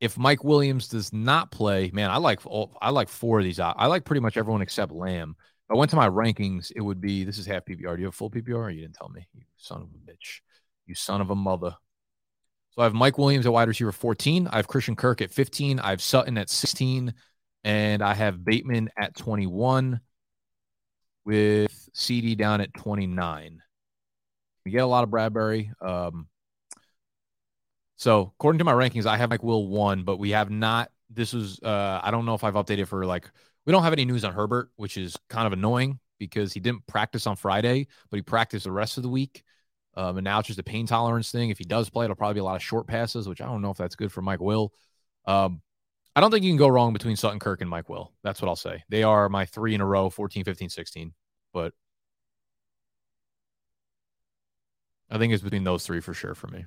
if 0.00 0.16
Mike 0.16 0.42
Williams 0.42 0.88
does 0.88 1.12
not 1.12 1.50
play, 1.50 1.90
man, 1.92 2.10
I 2.10 2.16
like 2.16 2.44
all, 2.46 2.76
I 2.80 2.90
like 2.90 3.08
four 3.08 3.38
of 3.38 3.44
these. 3.44 3.60
I 3.60 3.86
like 3.86 4.04
pretty 4.04 4.20
much 4.20 4.36
everyone 4.38 4.62
except 4.62 4.92
Lamb. 4.92 5.36
I 5.70 5.74
went 5.74 5.90
to 5.90 5.96
my 5.96 6.08
rankings, 6.08 6.72
it 6.74 6.80
would 6.80 7.00
be 7.00 7.22
this 7.22 7.38
is 7.38 7.46
half 7.46 7.64
PPR. 7.64 7.94
Do 7.94 8.00
you 8.00 8.06
have 8.06 8.14
full 8.14 8.30
PPR? 8.30 8.74
you 8.74 8.80
didn't 8.82 8.96
tell 8.96 9.08
me, 9.08 9.28
you 9.34 9.42
son 9.56 9.82
of 9.82 9.88
a 9.88 10.10
bitch, 10.10 10.40
you 10.86 10.94
son 10.94 11.20
of 11.20 11.30
a 11.30 11.36
mother. 11.36 11.76
So 12.70 12.82
I 12.82 12.84
have 12.84 12.94
Mike 12.94 13.18
Williams 13.18 13.46
at 13.46 13.52
wide 13.52 13.68
receiver 13.68 13.92
14. 13.92 14.48
I 14.48 14.56
have 14.56 14.68
Christian 14.68 14.96
Kirk 14.96 15.20
at 15.20 15.30
15. 15.30 15.80
I 15.80 15.90
have 15.90 16.02
Sutton 16.02 16.38
at 16.38 16.48
16, 16.48 17.14
and 17.64 18.02
I 18.02 18.14
have 18.14 18.44
Bateman 18.44 18.90
at 18.96 19.16
21, 19.16 20.00
with 21.24 21.88
CD 21.92 22.34
down 22.34 22.60
at 22.60 22.74
29. 22.74 23.60
We 24.64 24.70
get 24.70 24.78
a 24.78 24.86
lot 24.86 25.04
of 25.04 25.10
Bradbury. 25.10 25.72
Um, 25.80 26.28
so 27.96 28.32
according 28.38 28.58
to 28.58 28.64
my 28.64 28.72
rankings, 28.72 29.06
I 29.06 29.16
have 29.16 29.30
Mike 29.30 29.42
Will 29.42 29.66
one, 29.66 30.04
but 30.04 30.18
we 30.18 30.30
have 30.30 30.50
not. 30.50 30.90
This 31.10 31.32
was 31.32 31.60
uh, 31.62 32.00
I 32.02 32.10
don't 32.10 32.24
know 32.24 32.34
if 32.34 32.44
I've 32.44 32.54
updated 32.54 32.86
for 32.86 33.04
like 33.04 33.30
we 33.70 33.72
don't 33.72 33.84
have 33.84 33.92
any 33.92 34.04
news 34.04 34.24
on 34.24 34.32
Herbert, 34.32 34.72
which 34.74 34.96
is 34.96 35.16
kind 35.28 35.46
of 35.46 35.52
annoying 35.52 36.00
because 36.18 36.52
he 36.52 36.58
didn't 36.58 36.84
practice 36.88 37.28
on 37.28 37.36
Friday, 37.36 37.86
but 38.10 38.16
he 38.16 38.20
practiced 38.20 38.64
the 38.64 38.72
rest 38.72 38.96
of 38.96 39.04
the 39.04 39.08
week. 39.08 39.44
Um, 39.94 40.18
and 40.18 40.24
now 40.24 40.40
it's 40.40 40.48
just 40.48 40.58
a 40.58 40.64
pain 40.64 40.88
tolerance 40.88 41.30
thing. 41.30 41.50
If 41.50 41.58
he 41.58 41.62
does 41.62 41.88
play, 41.88 42.04
it'll 42.04 42.16
probably 42.16 42.34
be 42.34 42.40
a 42.40 42.44
lot 42.44 42.56
of 42.56 42.64
short 42.64 42.88
passes, 42.88 43.28
which 43.28 43.40
I 43.40 43.44
don't 43.44 43.62
know 43.62 43.70
if 43.70 43.76
that's 43.76 43.94
good 43.94 44.10
for 44.10 44.22
Mike 44.22 44.40
Will. 44.40 44.72
Um, 45.24 45.62
I 46.16 46.20
don't 46.20 46.32
think 46.32 46.44
you 46.44 46.50
can 46.50 46.58
go 46.58 46.66
wrong 46.66 46.92
between 46.92 47.14
Sutton 47.14 47.38
Kirk 47.38 47.60
and 47.60 47.70
Mike 47.70 47.88
Will. 47.88 48.12
That's 48.24 48.42
what 48.42 48.48
I'll 48.48 48.56
say. 48.56 48.82
They 48.88 49.04
are 49.04 49.28
my 49.28 49.46
three 49.46 49.76
in 49.76 49.80
a 49.80 49.86
row 49.86 50.10
14, 50.10 50.42
15, 50.42 50.68
16. 50.68 51.14
But 51.54 51.72
I 55.08 55.18
think 55.18 55.32
it's 55.32 55.44
between 55.44 55.62
those 55.62 55.86
three 55.86 56.00
for 56.00 56.12
sure 56.12 56.34
for 56.34 56.48
me. 56.48 56.64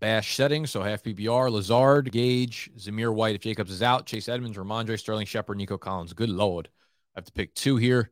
Bash 0.00 0.34
settings, 0.34 0.70
so 0.70 0.82
half 0.82 1.02
PPR, 1.02 1.50
Lazard, 1.50 2.10
Gage, 2.10 2.70
Zamir 2.76 3.14
White 3.14 3.34
if 3.34 3.42
Jacobs 3.42 3.70
is 3.70 3.82
out, 3.82 4.06
Chase 4.06 4.28
Edmonds, 4.28 4.56
Rhamondre, 4.56 4.98
Sterling 4.98 5.26
Shepard, 5.26 5.58
Nico 5.58 5.78
Collins. 5.78 6.14
Good 6.14 6.30
lord. 6.30 6.68
I 7.14 7.18
have 7.18 7.26
to 7.26 7.32
pick 7.32 7.54
two 7.54 7.76
here. 7.76 8.10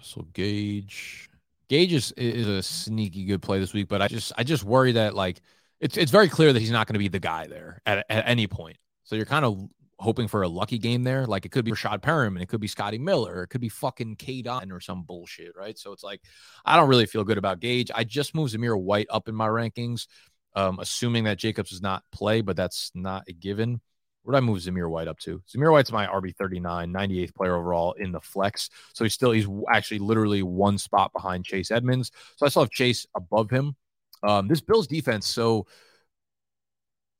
So 0.00 0.26
Gage. 0.32 1.30
Gage 1.68 1.92
is, 1.94 2.12
is 2.12 2.46
a 2.46 2.62
sneaky 2.62 3.24
good 3.24 3.40
play 3.40 3.58
this 3.58 3.72
week, 3.72 3.88
but 3.88 4.02
I 4.02 4.08
just 4.08 4.32
I 4.36 4.44
just 4.44 4.62
worry 4.62 4.92
that 4.92 5.14
like 5.14 5.40
it's 5.80 5.96
it's 5.96 6.10
very 6.10 6.28
clear 6.28 6.52
that 6.52 6.60
he's 6.60 6.70
not 6.70 6.86
going 6.86 6.94
to 6.94 6.98
be 6.98 7.08
the 7.08 7.18
guy 7.18 7.46
there 7.46 7.80
at, 7.86 8.04
at 8.10 8.28
any 8.28 8.46
point. 8.46 8.76
So 9.04 9.16
you're 9.16 9.24
kind 9.24 9.44
of 9.44 9.68
hoping 9.98 10.28
for 10.28 10.42
a 10.42 10.48
lucky 10.48 10.78
game 10.78 11.02
there. 11.04 11.26
Like 11.26 11.46
it 11.46 11.52
could 11.52 11.64
be 11.64 11.72
Rashad 11.72 12.00
Perriman, 12.00 12.42
it 12.42 12.48
could 12.48 12.60
be 12.60 12.68
Scotty 12.68 12.98
Miller, 12.98 13.42
it 13.42 13.48
could 13.48 13.60
be 13.60 13.68
fucking 13.68 14.16
K 14.16 14.42
Don 14.42 14.72
or 14.72 14.80
some 14.80 15.02
bullshit, 15.02 15.56
right? 15.56 15.78
So 15.78 15.92
it's 15.92 16.02
like 16.02 16.20
I 16.64 16.76
don't 16.76 16.88
really 16.88 17.06
feel 17.06 17.24
good 17.24 17.38
about 17.38 17.60
Gage. 17.60 17.90
I 17.94 18.04
just 18.04 18.34
moved 18.34 18.54
Zamir 18.54 18.80
White 18.80 19.06
up 19.10 19.28
in 19.28 19.34
my 19.34 19.48
rankings, 19.48 20.06
um, 20.54 20.78
assuming 20.80 21.24
that 21.24 21.38
Jacobs 21.38 21.70
does 21.70 21.82
not 21.82 22.02
play, 22.12 22.40
but 22.40 22.56
that's 22.56 22.90
not 22.94 23.24
a 23.28 23.32
given. 23.32 23.80
Where 24.24 24.32
did 24.32 24.38
I 24.38 24.46
move 24.46 24.58
Zamir 24.58 24.88
White 24.88 25.06
up 25.06 25.18
to? 25.20 25.42
Zamir 25.54 25.70
White's 25.70 25.92
my 25.92 26.06
RB 26.06 26.34
39, 26.34 26.90
98th 26.90 27.34
player 27.34 27.56
overall 27.56 27.92
in 27.92 28.10
the 28.10 28.20
flex. 28.20 28.70
So 28.94 29.04
he's 29.04 29.12
still, 29.12 29.32
he's 29.32 29.46
actually 29.70 29.98
literally 29.98 30.42
one 30.42 30.78
spot 30.78 31.12
behind 31.12 31.44
Chase 31.44 31.70
Edmonds. 31.70 32.10
So 32.36 32.46
I 32.46 32.48
still 32.48 32.62
have 32.62 32.70
Chase 32.70 33.06
above 33.14 33.50
him. 33.50 33.76
Um, 34.22 34.48
this 34.48 34.62
Bills 34.62 34.86
defense, 34.86 35.26
so 35.26 35.66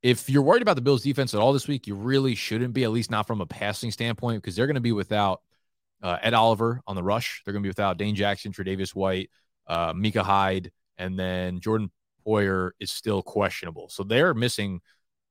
if 0.04 0.28
you're 0.28 0.42
worried 0.42 0.60
about 0.60 0.76
the 0.76 0.82
Bills 0.82 1.02
defense 1.02 1.32
at 1.32 1.40
all 1.40 1.54
this 1.54 1.66
week, 1.66 1.86
you 1.86 1.94
really 1.94 2.34
shouldn't 2.34 2.74
be, 2.74 2.84
at 2.84 2.90
least 2.90 3.10
not 3.10 3.26
from 3.26 3.40
a 3.40 3.46
passing 3.46 3.90
standpoint, 3.90 4.42
because 4.42 4.54
they're 4.54 4.66
going 4.66 4.74
to 4.74 4.80
be 4.82 4.92
without 4.92 5.40
uh, 6.02 6.18
Ed 6.22 6.34
Oliver 6.34 6.82
on 6.86 6.94
the 6.94 7.02
rush. 7.02 7.40
They're 7.42 7.52
going 7.52 7.62
to 7.62 7.66
be 7.66 7.70
without 7.70 7.96
Dane 7.96 8.14
Jackson, 8.14 8.52
Tre'Davious 8.52 8.94
White, 8.94 9.30
uh, 9.66 9.94
Micah 9.96 10.22
Hyde, 10.22 10.72
and 10.98 11.18
then 11.18 11.58
Jordan 11.58 11.90
Poyer 12.26 12.72
is 12.78 12.92
still 12.92 13.22
questionable. 13.22 13.88
So 13.88 14.02
they're 14.02 14.34
missing 14.34 14.82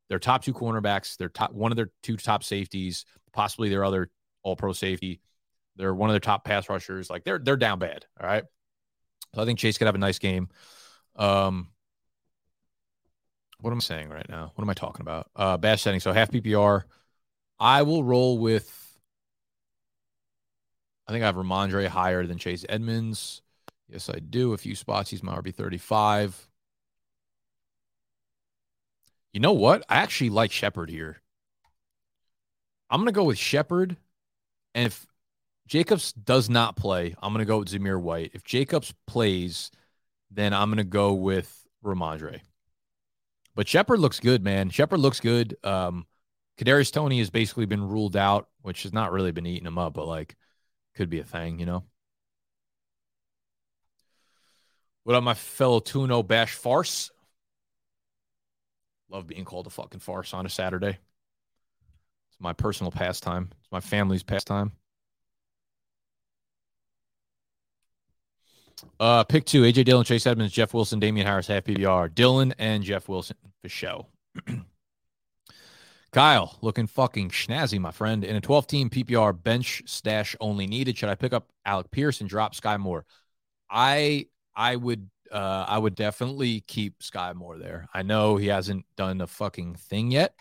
their 0.10 0.18
top 0.18 0.44
two 0.44 0.54
cornerbacks, 0.54 1.18
their 1.18 1.30
top 1.30 1.54
one 1.54 1.72
of 1.72 1.76
their 1.76 1.92
two 2.02 2.18
top 2.18 2.44
safeties, 2.44 3.06
possibly 3.32 3.70
their 3.70 3.86
other 3.86 4.10
all 4.42 4.56
pro 4.56 4.74
safety. 4.74 5.22
They're 5.76 5.94
one 5.94 6.10
of 6.10 6.14
their 6.16 6.20
top 6.20 6.46
pass 6.46 6.68
rushers. 6.68 7.12
Like 7.12 7.24
they're 7.26 7.40
they're 7.40 7.58
down 7.58 7.78
bad. 7.78 8.06
All 8.20 8.28
right. 8.28 8.44
So 9.36 9.42
I 9.44 9.46
think 9.46 9.60
Chase 9.60 9.78
could 9.78 9.86
have 9.86 9.96
a 9.96 10.00
nice 10.00 10.20
game. 10.20 10.50
Um 11.16 11.70
what 13.64 13.72
am 13.72 13.78
I 13.78 13.80
saying 13.80 14.10
right 14.10 14.28
now? 14.28 14.52
What 14.56 14.62
am 14.64 14.70
I 14.70 14.74
talking 14.74 15.02
about? 15.02 15.30
Uh 15.36 15.58
bad 15.58 15.80
setting. 15.80 16.02
So 16.02 16.12
half 16.12 16.30
PPR. 16.32 16.84
I 17.60 17.84
will 17.84 18.04
roll 18.04 18.38
with 18.38 19.00
I 21.08 21.12
think 21.12 21.24
I 21.24 21.28
have 21.28 21.36
Rhamondre 21.36 21.88
higher 21.88 22.26
than 22.26 22.38
Chase 22.38 22.66
Edmonds. 22.68 23.42
Yes, 23.88 24.10
I 24.10 24.20
do. 24.20 24.54
A 24.54 24.58
few 24.58 24.76
spots. 24.76 25.10
He's 25.10 25.24
my 25.24 25.34
RB 25.36 25.56
35. 25.56 26.50
You 29.32 29.40
know 29.40 29.54
what? 29.54 29.84
I 29.88 29.96
actually 29.96 30.30
like 30.30 30.52
Shepard 30.52 30.90
here. 30.90 31.22
I'm 32.90 33.06
to 33.06 33.12
go 33.12 33.24
with 33.24 33.38
Shepard. 33.38 33.96
And 34.76 34.88
if 34.88 35.08
Jacobs 35.68 36.12
does 36.14 36.50
not 36.50 36.76
play, 36.76 37.16
I'm 37.22 37.34
to 37.36 37.46
go 37.46 37.60
with 37.60 37.70
Zamir 37.70 38.00
White. 38.00 38.32
If 38.34 38.44
Jacobs 38.44 38.94
plays, 39.08 39.72
then 40.30 40.54
I'm 40.54 40.76
to 40.76 40.84
go 40.84 41.14
with 41.14 41.66
Rhamondre. 41.84 42.42
But 43.56 43.68
Shepard 43.68 44.00
looks 44.00 44.20
good, 44.20 44.44
man. 44.44 44.70
Shepard 44.70 45.00
looks 45.00 45.20
good. 45.20 45.56
Um, 45.64 46.06
Kadarius 46.58 46.92
Toney 46.92 47.20
has 47.20 47.30
basically 47.30 47.66
been 47.66 47.88
ruled 47.88 48.16
out, 48.16 48.50
which 48.62 48.84
has 48.84 48.94
not 48.94 49.12
really 49.12 49.32
been 49.32 49.46
eating 49.46 49.68
him 49.68 49.78
up, 49.78 49.94
but 49.94 50.08
like 50.08 50.36
could 50.96 51.10
be 51.10 51.20
a 51.20 51.24
thing, 51.24 51.60
you 51.60 51.66
know. 51.66 51.84
What 55.04 55.16
up, 55.16 55.24
my 55.24 55.34
fellow 55.34 55.80
Tuno 55.80 56.24
Bash 56.24 56.54
farce? 56.54 57.12
Love 59.10 59.28
being 59.28 59.46
called 59.46 59.68
a 59.68 59.70
fucking 59.70 60.00
farce 60.00 60.34
on 60.34 60.46
a 60.46 60.50
Saturday. 60.50 60.98
It's 62.30 62.40
my 62.40 62.54
personal 62.54 62.92
pastime. 62.92 63.50
It's 63.60 63.72
my 63.72 63.80
family's 63.80 64.24
pastime. 64.24 64.72
Uh, 69.00 69.24
pick 69.24 69.46
two: 69.46 69.64
AJ 69.64 69.86
Dillon, 69.86 70.06
Chase 70.06 70.26
Edmonds, 70.28 70.54
Jeff 70.54 70.74
Wilson, 70.74 71.00
Damien 71.00 71.28
Harris, 71.28 71.48
half 71.48 71.64
PPR. 71.64 72.14
Dillon 72.14 72.54
and 72.58 72.84
Jeff 72.84 73.10
Wilson 73.10 73.38
for 73.62 73.70
show. 73.70 74.08
Kyle, 76.14 76.60
looking 76.62 76.86
fucking 76.86 77.32
snazzy, 77.32 77.80
my 77.80 77.90
friend. 77.90 78.24
In 78.24 78.36
a 78.36 78.42
12 78.42 78.68
team 78.68 78.90
PPR 78.90 79.44
bench 79.44 79.82
stash 79.88 80.36
only 80.40 80.68
needed, 80.68 80.96
should 80.96 81.10
I 81.10 81.16
pick 81.16 81.34
up 81.34 81.50
Alec 81.66 81.90
Pierce 81.90 82.22
and 82.22 82.30
drop 82.30 82.54
Sky 82.54 82.78
Moore? 82.78 83.04
I 83.70 84.28
I 84.56 84.76
would 84.76 85.10
uh 85.32 85.66
I 85.68 85.80
would 85.80 85.96
definitely 85.96 86.62
keep 86.62 87.02
Sky 87.02 87.34
Moore 87.34 87.58
there. 87.58 87.88
I 87.94 88.04
know 88.04 88.38
he 88.38 88.48
hasn't 88.48 88.86
done 88.96 89.22
a 89.22 89.28
fucking 89.28 89.74
thing 89.76 90.12
yet. 90.12 90.36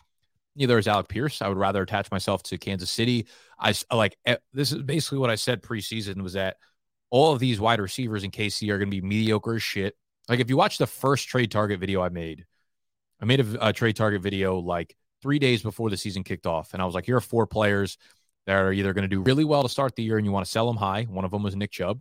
Neither 0.54 0.76
is 0.76 0.86
Alec 0.86 1.08
Pierce. 1.08 1.40
I 1.40 1.48
would 1.48 1.56
rather 1.56 1.80
attach 1.80 2.10
myself 2.10 2.42
to 2.44 2.58
Kansas 2.58 2.90
City. 2.90 3.26
I 3.58 3.72
like 3.90 4.18
this 4.52 4.72
is 4.72 4.82
basically 4.82 5.18
what 5.18 5.30
I 5.30 5.36
said 5.36 5.62
preseason 5.62 6.20
was 6.20 6.34
that 6.34 6.58
all 7.12 7.30
of 7.30 7.38
these 7.38 7.60
wide 7.60 7.78
receivers 7.78 8.24
in 8.24 8.30
KC 8.30 8.70
are 8.70 8.78
going 8.78 8.90
to 8.90 9.00
be 9.00 9.06
mediocre 9.06 9.56
as 9.56 9.62
shit. 9.62 9.94
Like 10.30 10.40
if 10.40 10.48
you 10.48 10.56
watch 10.56 10.78
the 10.78 10.86
first 10.86 11.28
trade 11.28 11.50
target 11.50 11.78
video 11.78 12.00
I 12.00 12.08
made, 12.08 12.46
I 13.20 13.26
made 13.26 13.40
a, 13.40 13.68
a 13.68 13.72
trade 13.72 13.96
target 13.96 14.22
video 14.22 14.58
like 14.58 14.96
three 15.20 15.38
days 15.38 15.62
before 15.62 15.90
the 15.90 15.96
season 15.98 16.24
kicked 16.24 16.46
off. 16.46 16.72
And 16.72 16.80
I 16.80 16.86
was 16.86 16.94
like, 16.94 17.04
here 17.04 17.18
are 17.18 17.20
four 17.20 17.46
players 17.46 17.98
that 18.46 18.56
are 18.56 18.72
either 18.72 18.94
going 18.94 19.02
to 19.02 19.14
do 19.14 19.20
really 19.20 19.44
well 19.44 19.62
to 19.62 19.68
start 19.68 19.94
the 19.94 20.02
year 20.02 20.16
and 20.16 20.24
you 20.24 20.32
want 20.32 20.46
to 20.46 20.50
sell 20.50 20.66
them 20.66 20.78
high. 20.78 21.02
One 21.02 21.26
of 21.26 21.30
them 21.30 21.42
was 21.42 21.54
Nick 21.54 21.70
Chubb. 21.70 22.00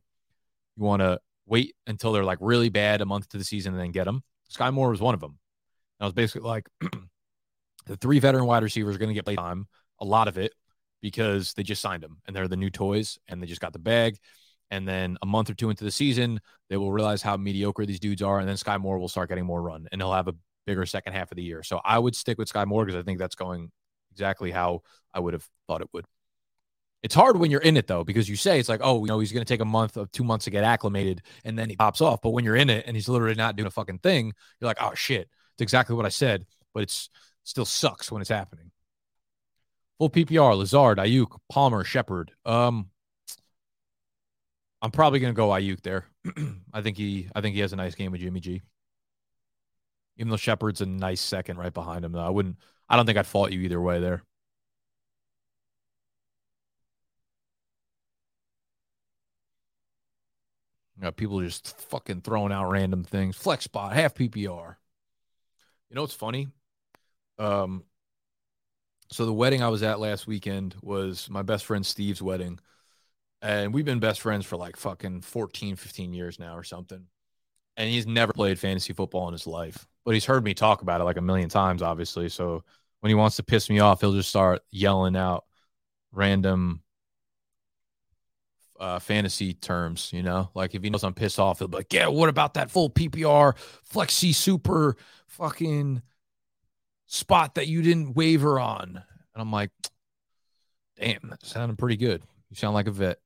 You 0.77 0.83
want 0.85 1.01
to 1.01 1.19
wait 1.45 1.75
until 1.87 2.13
they're 2.13 2.23
like 2.23 2.39
really 2.39 2.69
bad 2.69 3.01
a 3.01 3.05
month 3.05 3.27
to 3.29 3.37
the 3.37 3.43
season 3.43 3.73
and 3.73 3.81
then 3.81 3.91
get 3.91 4.05
them. 4.05 4.23
Sky 4.47 4.69
Moore 4.69 4.91
was 4.91 5.01
one 5.01 5.13
of 5.13 5.19
them. 5.19 5.37
I 5.99 6.05
was 6.05 6.13
basically 6.13 6.47
like, 6.47 6.69
the 7.85 7.97
three 7.97 8.19
veteran 8.19 8.45
wide 8.45 8.63
receivers 8.63 8.95
are 8.95 8.99
going 8.99 9.09
to 9.09 9.13
get 9.13 9.25
play 9.25 9.35
time, 9.35 9.67
a 9.99 10.05
lot 10.05 10.29
of 10.29 10.37
it, 10.37 10.53
because 11.01 11.53
they 11.53 11.63
just 11.63 11.81
signed 11.81 12.01
them 12.01 12.21
and 12.25 12.33
they're 12.33 12.47
the 12.47 12.55
new 12.55 12.69
toys 12.69 13.19
and 13.27 13.43
they 13.43 13.47
just 13.47 13.61
got 13.61 13.73
the 13.73 13.79
bag. 13.79 14.17
And 14.71 14.87
then 14.87 15.17
a 15.21 15.25
month 15.25 15.49
or 15.49 15.53
two 15.53 15.69
into 15.69 15.83
the 15.83 15.91
season, 15.91 16.39
they 16.69 16.77
will 16.77 16.91
realize 16.91 17.21
how 17.21 17.37
mediocre 17.37 17.85
these 17.85 17.99
dudes 17.99 18.21
are. 18.21 18.39
And 18.39 18.47
then 18.47 18.57
Sky 18.57 18.77
Moore 18.77 18.97
will 18.97 19.09
start 19.09 19.29
getting 19.29 19.45
more 19.45 19.61
run 19.61 19.87
and 19.91 20.01
he'll 20.01 20.13
have 20.13 20.29
a 20.29 20.35
bigger 20.65 20.85
second 20.85 21.13
half 21.13 21.31
of 21.31 21.35
the 21.35 21.43
year. 21.43 21.61
So 21.61 21.81
I 21.83 21.99
would 21.99 22.15
stick 22.15 22.37
with 22.37 22.47
Sky 22.47 22.65
Moore 22.65 22.85
because 22.85 22.97
I 22.99 23.03
think 23.03 23.19
that's 23.19 23.35
going 23.35 23.69
exactly 24.11 24.49
how 24.49 24.81
I 25.13 25.19
would 25.19 25.33
have 25.33 25.47
thought 25.67 25.81
it 25.81 25.89
would. 25.93 26.05
It's 27.03 27.15
hard 27.15 27.37
when 27.37 27.51
you're 27.51 27.61
in 27.61 27.77
it 27.77 27.87
though, 27.87 28.03
because 28.03 28.29
you 28.29 28.35
say 28.35 28.59
it's 28.59 28.69
like, 28.69 28.81
oh, 28.83 29.03
you 29.03 29.07
know, 29.07 29.19
he's 29.19 29.33
going 29.33 29.43
to 29.43 29.53
take 29.53 29.59
a 29.59 29.65
month 29.65 29.97
of 29.97 30.11
two 30.11 30.23
months 30.23 30.45
to 30.45 30.51
get 30.51 30.63
acclimated 30.63 31.21
and 31.43 31.59
then 31.59 31.69
he 31.69 31.75
pops 31.75 31.99
off. 31.99 32.21
But 32.21 32.29
when 32.29 32.45
you're 32.45 32.55
in 32.55 32.69
it 32.69 32.85
and 32.87 32.95
he's 32.95 33.09
literally 33.09 33.35
not 33.35 33.55
doing 33.55 33.67
a 33.67 33.71
fucking 33.71 33.99
thing, 33.99 34.33
you're 34.59 34.67
like, 34.67 34.81
oh 34.81 34.93
shit, 34.93 35.27
it's 35.55 35.61
exactly 35.61 35.95
what 35.95 36.05
I 36.05 36.09
said, 36.09 36.45
but 36.73 36.83
it's 36.83 37.09
still 37.43 37.65
sucks 37.65 38.11
when 38.11 38.21
it's 38.21 38.29
happening. 38.29 38.71
Full 39.97 40.11
PPR, 40.11 40.57
Lazard, 40.57 40.99
Aiyuk, 40.99 41.37
Palmer, 41.49 41.83
Shepard. 41.83 42.31
Um, 42.45 42.90
I'm 44.81 44.91
probably 44.91 45.19
going 45.19 45.33
to 45.33 45.37
go 45.37 45.49
Aiyuk 45.49 45.81
there. 45.81 46.05
I 46.73 46.81
think 46.81 46.97
he, 46.97 47.29
I 47.35 47.41
think 47.41 47.55
he 47.55 47.61
has 47.61 47.73
a 47.73 47.75
nice 47.75 47.95
game 47.95 48.11
with 48.11 48.21
Jimmy 48.21 48.39
G 48.39 48.61
even 50.17 50.29
though 50.29 50.37
Shepard's 50.37 50.81
a 50.81 50.85
nice 50.85 51.19
second 51.19 51.57
right 51.57 51.73
behind 51.73 52.05
him. 52.05 52.11
Though 52.11 52.19
I 52.19 52.29
wouldn't, 52.29 52.57
I 52.87 52.95
don't 52.95 53.05
think 53.07 53.17
I'd 53.17 53.25
fault 53.25 53.51
you 53.51 53.61
either 53.61 53.81
way 53.81 53.99
there. 53.99 54.23
You 60.95 61.03
know, 61.03 61.11
people 61.11 61.41
just 61.41 61.81
fucking 61.89 62.21
throwing 62.21 62.51
out 62.51 62.69
random 62.69 63.03
things. 63.03 63.35
Flex 63.35 63.63
spot, 63.63 63.93
half 63.93 64.13
PPR. 64.13 64.75
You 65.89 65.95
know 65.95 66.01
what's 66.01 66.13
funny? 66.13 66.49
Um, 67.39 67.83
so 69.09 69.25
the 69.25 69.33
wedding 69.33 69.63
I 69.63 69.69
was 69.69 69.81
at 69.81 69.99
last 69.99 70.27
weekend 70.27 70.75
was 70.83 71.29
my 71.29 71.41
best 71.41 71.65
friend 71.65 71.83
Steve's 71.83 72.21
wedding. 72.21 72.59
And 73.41 73.73
we've 73.73 73.85
been 73.85 73.99
best 73.99 74.21
friends 74.21 74.45
for 74.45 74.55
like 74.55 74.77
fucking 74.77 75.21
14, 75.21 75.75
15 75.75 76.13
years 76.13 76.39
now 76.39 76.55
or 76.55 76.63
something. 76.63 77.05
And 77.77 77.89
he's 77.89 78.05
never 78.05 78.33
played 78.33 78.59
fantasy 78.59 78.93
football 78.93 79.27
in 79.27 79.33
his 79.33 79.47
life 79.47 79.87
but 80.05 80.13
he's 80.13 80.25
heard 80.25 80.43
me 80.43 80.53
talk 80.53 80.81
about 80.81 81.01
it 81.01 81.05
like 81.05 81.17
a 81.17 81.21
million 81.21 81.49
times, 81.49 81.81
obviously. 81.81 82.29
So 82.29 82.63
when 83.01 83.09
he 83.09 83.15
wants 83.15 83.35
to 83.37 83.43
piss 83.43 83.69
me 83.69 83.79
off, 83.79 84.01
he'll 84.01 84.13
just 84.13 84.29
start 84.29 84.61
yelling 84.71 85.15
out 85.15 85.45
random 86.11 86.81
uh, 88.79 88.97
fantasy 88.97 89.53
terms, 89.53 90.09
you 90.11 90.23
know, 90.23 90.49
like 90.55 90.73
if 90.73 90.81
he 90.81 90.89
knows 90.89 91.03
I'm 91.03 91.13
pissed 91.13 91.37
off, 91.37 91.59
he'll 91.59 91.67
be 91.67 91.77
like, 91.77 91.93
yeah, 91.93 92.07
what 92.07 92.29
about 92.29 92.55
that 92.55 92.71
full 92.71 92.89
PPR 92.89 93.53
flexi 93.87 94.33
super 94.33 94.95
fucking 95.27 96.01
spot 97.05 97.55
that 97.55 97.67
you 97.67 97.83
didn't 97.83 98.15
waiver 98.15 98.59
on? 98.59 99.03
And 99.33 99.41
I'm 99.41 99.51
like, 99.51 99.69
damn, 100.99 101.29
that 101.29 101.45
sounded 101.45 101.77
pretty 101.77 101.97
good. 101.97 102.23
You 102.49 102.55
sound 102.55 102.73
like 102.73 102.87
a 102.87 102.91
vet. 102.91 103.19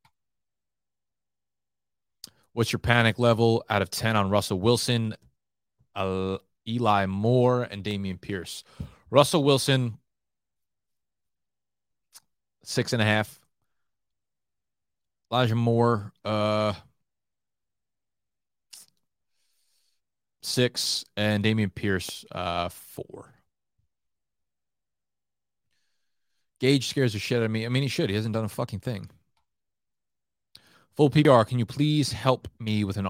What's 2.55 2.71
your 2.71 2.79
panic 2.79 3.19
level 3.19 3.65
out 3.69 3.81
of 3.81 3.89
10 3.89 4.15
on 4.15 4.29
Russell 4.29 4.61
Wilson? 4.61 5.13
Uh, 5.93 6.37
Eli 6.65 7.05
Moore, 7.05 7.63
and 7.63 7.83
Dameon 7.83 8.19
Pierce. 8.19 8.63
Russell 9.09 9.43
Wilson, 9.43 9.97
six 12.63 12.93
and 12.93 13.01
a 13.01 13.05
half. 13.05 13.41
Elijah 15.29 15.55
Moore, 15.55 16.13
uh, 16.23 16.71
six, 20.41 21.03
and 21.17 21.43
Dameon 21.43 21.75
Pierce, 21.75 22.23
uh, 22.31 22.69
four. 22.69 23.33
Gage 26.61 26.87
scares 26.87 27.11
the 27.11 27.19
shit 27.19 27.39
out 27.39 27.43
of 27.43 27.51
me. 27.51 27.65
I 27.65 27.69
mean, 27.69 27.83
he 27.83 27.89
should. 27.89 28.09
He 28.09 28.15
hasn't 28.15 28.33
done 28.33 28.45
a 28.45 28.49
fucking 28.49 28.79
thing. 28.79 29.09
Full 30.97 31.09
PPR, 31.09 31.45
can 31.45 31.59
you 31.59 31.65
please 31.65 32.11
help 32.11 32.47
me 32.59 32.83
with 32.83 32.97
an 32.97 33.09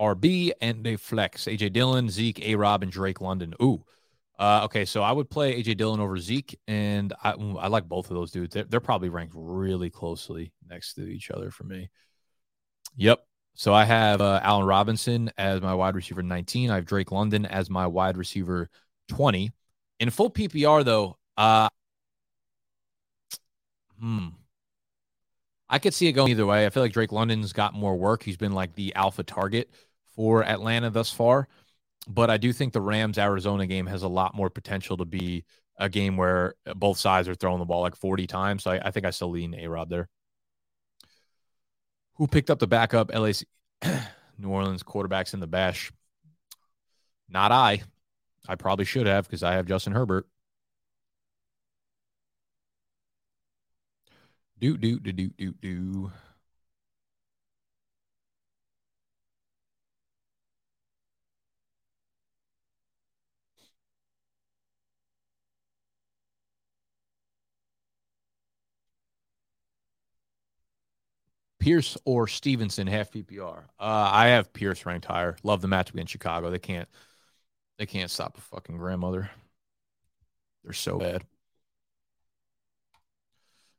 RB 0.00 0.52
and 0.60 0.86
a 0.86 0.96
flex. 0.96 1.44
AJ 1.44 1.72
Dillon, 1.72 2.08
Zeke, 2.08 2.42
A 2.44 2.54
Rob, 2.54 2.82
and 2.82 2.92
Drake 2.92 3.20
London. 3.20 3.54
Ooh. 3.62 3.84
Uh, 4.38 4.62
okay, 4.64 4.84
so 4.84 5.02
I 5.02 5.12
would 5.12 5.30
play 5.30 5.62
AJ 5.62 5.78
Dillon 5.78 6.00
over 6.00 6.18
Zeke, 6.18 6.58
and 6.68 7.12
I, 7.24 7.30
I 7.30 7.68
like 7.68 7.88
both 7.88 8.10
of 8.10 8.16
those 8.16 8.30
dudes. 8.30 8.52
They're, 8.52 8.64
they're 8.64 8.80
probably 8.80 9.08
ranked 9.08 9.34
really 9.36 9.88
closely 9.88 10.52
next 10.68 10.94
to 10.94 11.06
each 11.06 11.30
other 11.30 11.50
for 11.50 11.64
me. 11.64 11.90
Yep. 12.96 13.20
So 13.54 13.72
I 13.72 13.84
have 13.84 14.20
uh, 14.20 14.40
Allen 14.42 14.66
Robinson 14.66 15.30
as 15.38 15.62
my 15.62 15.74
wide 15.74 15.94
receiver 15.94 16.22
19. 16.22 16.70
I 16.70 16.74
have 16.74 16.84
Drake 16.84 17.12
London 17.12 17.46
as 17.46 17.70
my 17.70 17.86
wide 17.86 18.18
receiver 18.18 18.68
20. 19.08 19.50
In 20.00 20.10
full 20.10 20.30
PPR, 20.30 20.84
though, 20.84 21.16
uh, 21.38 21.70
hmm, 23.98 24.28
I 25.68 25.78
could 25.78 25.94
see 25.94 26.06
it 26.06 26.12
going 26.12 26.30
either 26.30 26.46
way. 26.46 26.66
I 26.66 26.70
feel 26.70 26.82
like 26.82 26.92
Drake 26.92 27.12
London's 27.12 27.52
got 27.52 27.74
more 27.74 27.96
work. 27.96 28.22
He's 28.22 28.36
been 28.36 28.52
like 28.52 28.74
the 28.74 28.94
alpha 28.94 29.22
target 29.22 29.70
for 30.14 30.44
Atlanta 30.44 30.90
thus 30.90 31.10
far. 31.10 31.48
But 32.08 32.30
I 32.30 32.36
do 32.36 32.52
think 32.52 32.72
the 32.72 32.80
Rams 32.80 33.18
Arizona 33.18 33.66
game 33.66 33.86
has 33.86 34.02
a 34.02 34.08
lot 34.08 34.34
more 34.34 34.48
potential 34.48 34.96
to 34.98 35.04
be 35.04 35.44
a 35.78 35.88
game 35.88 36.16
where 36.16 36.54
both 36.76 36.98
sides 36.98 37.28
are 37.28 37.34
throwing 37.34 37.58
the 37.58 37.64
ball 37.64 37.82
like 37.82 37.96
40 37.96 38.26
times. 38.26 38.62
So 38.62 38.70
I, 38.70 38.80
I 38.86 38.90
think 38.92 39.04
I 39.06 39.10
still 39.10 39.30
lean 39.30 39.54
A 39.54 39.66
Rob 39.66 39.90
there. 39.90 40.08
Who 42.14 42.26
picked 42.26 42.48
up 42.48 42.60
the 42.60 42.66
backup 42.66 43.12
LAC 43.12 43.44
New 44.38 44.48
Orleans 44.48 44.82
quarterbacks 44.82 45.34
in 45.34 45.40
the 45.40 45.46
bash? 45.46 45.92
Not 47.28 47.50
I. 47.50 47.82
I 48.48 48.54
probably 48.54 48.84
should 48.84 49.06
have 49.06 49.26
because 49.26 49.42
I 49.42 49.54
have 49.54 49.66
Justin 49.66 49.92
Herbert. 49.92 50.26
Do 54.60 54.76
do 54.76 55.00
do 55.00 55.12
do 55.12 55.30
do 55.30 55.52
do. 55.52 56.12
Pierce 71.58 71.96
or 72.04 72.28
Stevenson 72.28 72.86
half 72.86 73.10
PPR. 73.10 73.68
Uh, 73.78 74.10
I 74.12 74.28
have 74.28 74.52
Pierce 74.52 74.84
ranked 74.86 75.06
higher. 75.06 75.36
Love 75.42 75.62
the 75.62 75.68
matchup 75.68 75.90
against 75.94 76.12
Chicago. 76.12 76.50
They 76.50 76.58
can't 76.58 76.88
they 77.78 77.86
can't 77.86 78.10
stop 78.10 78.38
a 78.38 78.40
fucking 78.42 78.78
grandmother. 78.78 79.30
They're 80.64 80.72
so 80.72 80.98
bad. 80.98 81.24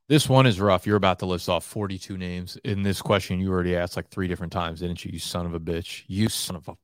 This 0.09 0.29
one 0.29 0.45
is 0.45 0.61
rough. 0.61 0.87
You're 0.87 0.95
about 0.95 1.19
to 1.19 1.25
list 1.25 1.49
off 1.49 1.65
42 1.65 2.17
names. 2.17 2.57
In 2.63 2.81
this 2.81 3.01
question, 3.01 3.41
you 3.41 3.51
already 3.51 3.75
asked 3.75 3.97
like 3.97 4.07
three 4.07 4.27
different 4.29 4.53
times, 4.53 4.79
didn't 4.79 5.03
you? 5.03 5.11
You 5.11 5.19
son 5.19 5.45
of 5.45 5.53
a 5.53 5.59
bitch. 5.59 6.03
You 6.07 6.29
son 6.29 6.55
of 6.55 6.67
a. 6.69 6.77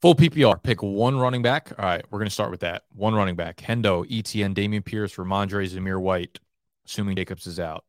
Full 0.00 0.16
PPR. 0.16 0.60
Pick 0.60 0.82
one 0.82 1.16
running 1.16 1.42
back. 1.42 1.72
All 1.78 1.84
right, 1.84 2.04
we're 2.10 2.18
going 2.18 2.28
to 2.28 2.34
start 2.34 2.50
with 2.50 2.60
that. 2.60 2.82
One 2.92 3.14
running 3.14 3.36
back. 3.36 3.58
Hendo, 3.58 4.04
ETN, 4.04 4.52
Dameon 4.54 4.84
Pierce, 4.84 5.14
Rhamondre, 5.14 5.66
Zamir 5.70 6.00
White, 6.00 6.40
assuming 6.84 7.14
Jacobs 7.16 7.46
is 7.46 7.60
out. 7.60 7.84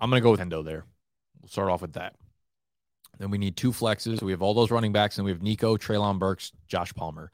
I'm 0.00 0.08
going 0.08 0.20
to 0.20 0.24
go 0.24 0.30
with 0.30 0.40
Hendo 0.40 0.64
there. 0.64 0.84
We'll 1.42 1.48
start 1.48 1.68
off 1.68 1.82
with 1.82 1.94
that. 1.94 2.14
Then 3.18 3.30
we 3.30 3.38
need 3.38 3.56
two 3.56 3.72
flexes. 3.72 4.22
We 4.22 4.32
have 4.32 4.42
all 4.42 4.54
those 4.54 4.70
running 4.70 4.92
backs, 4.92 5.18
and 5.18 5.24
we 5.24 5.30
have 5.30 5.42
Nico, 5.42 5.76
Treylon 5.76 6.18
Burks, 6.18 6.52
Josh 6.68 6.92
Palmer. 6.94 7.30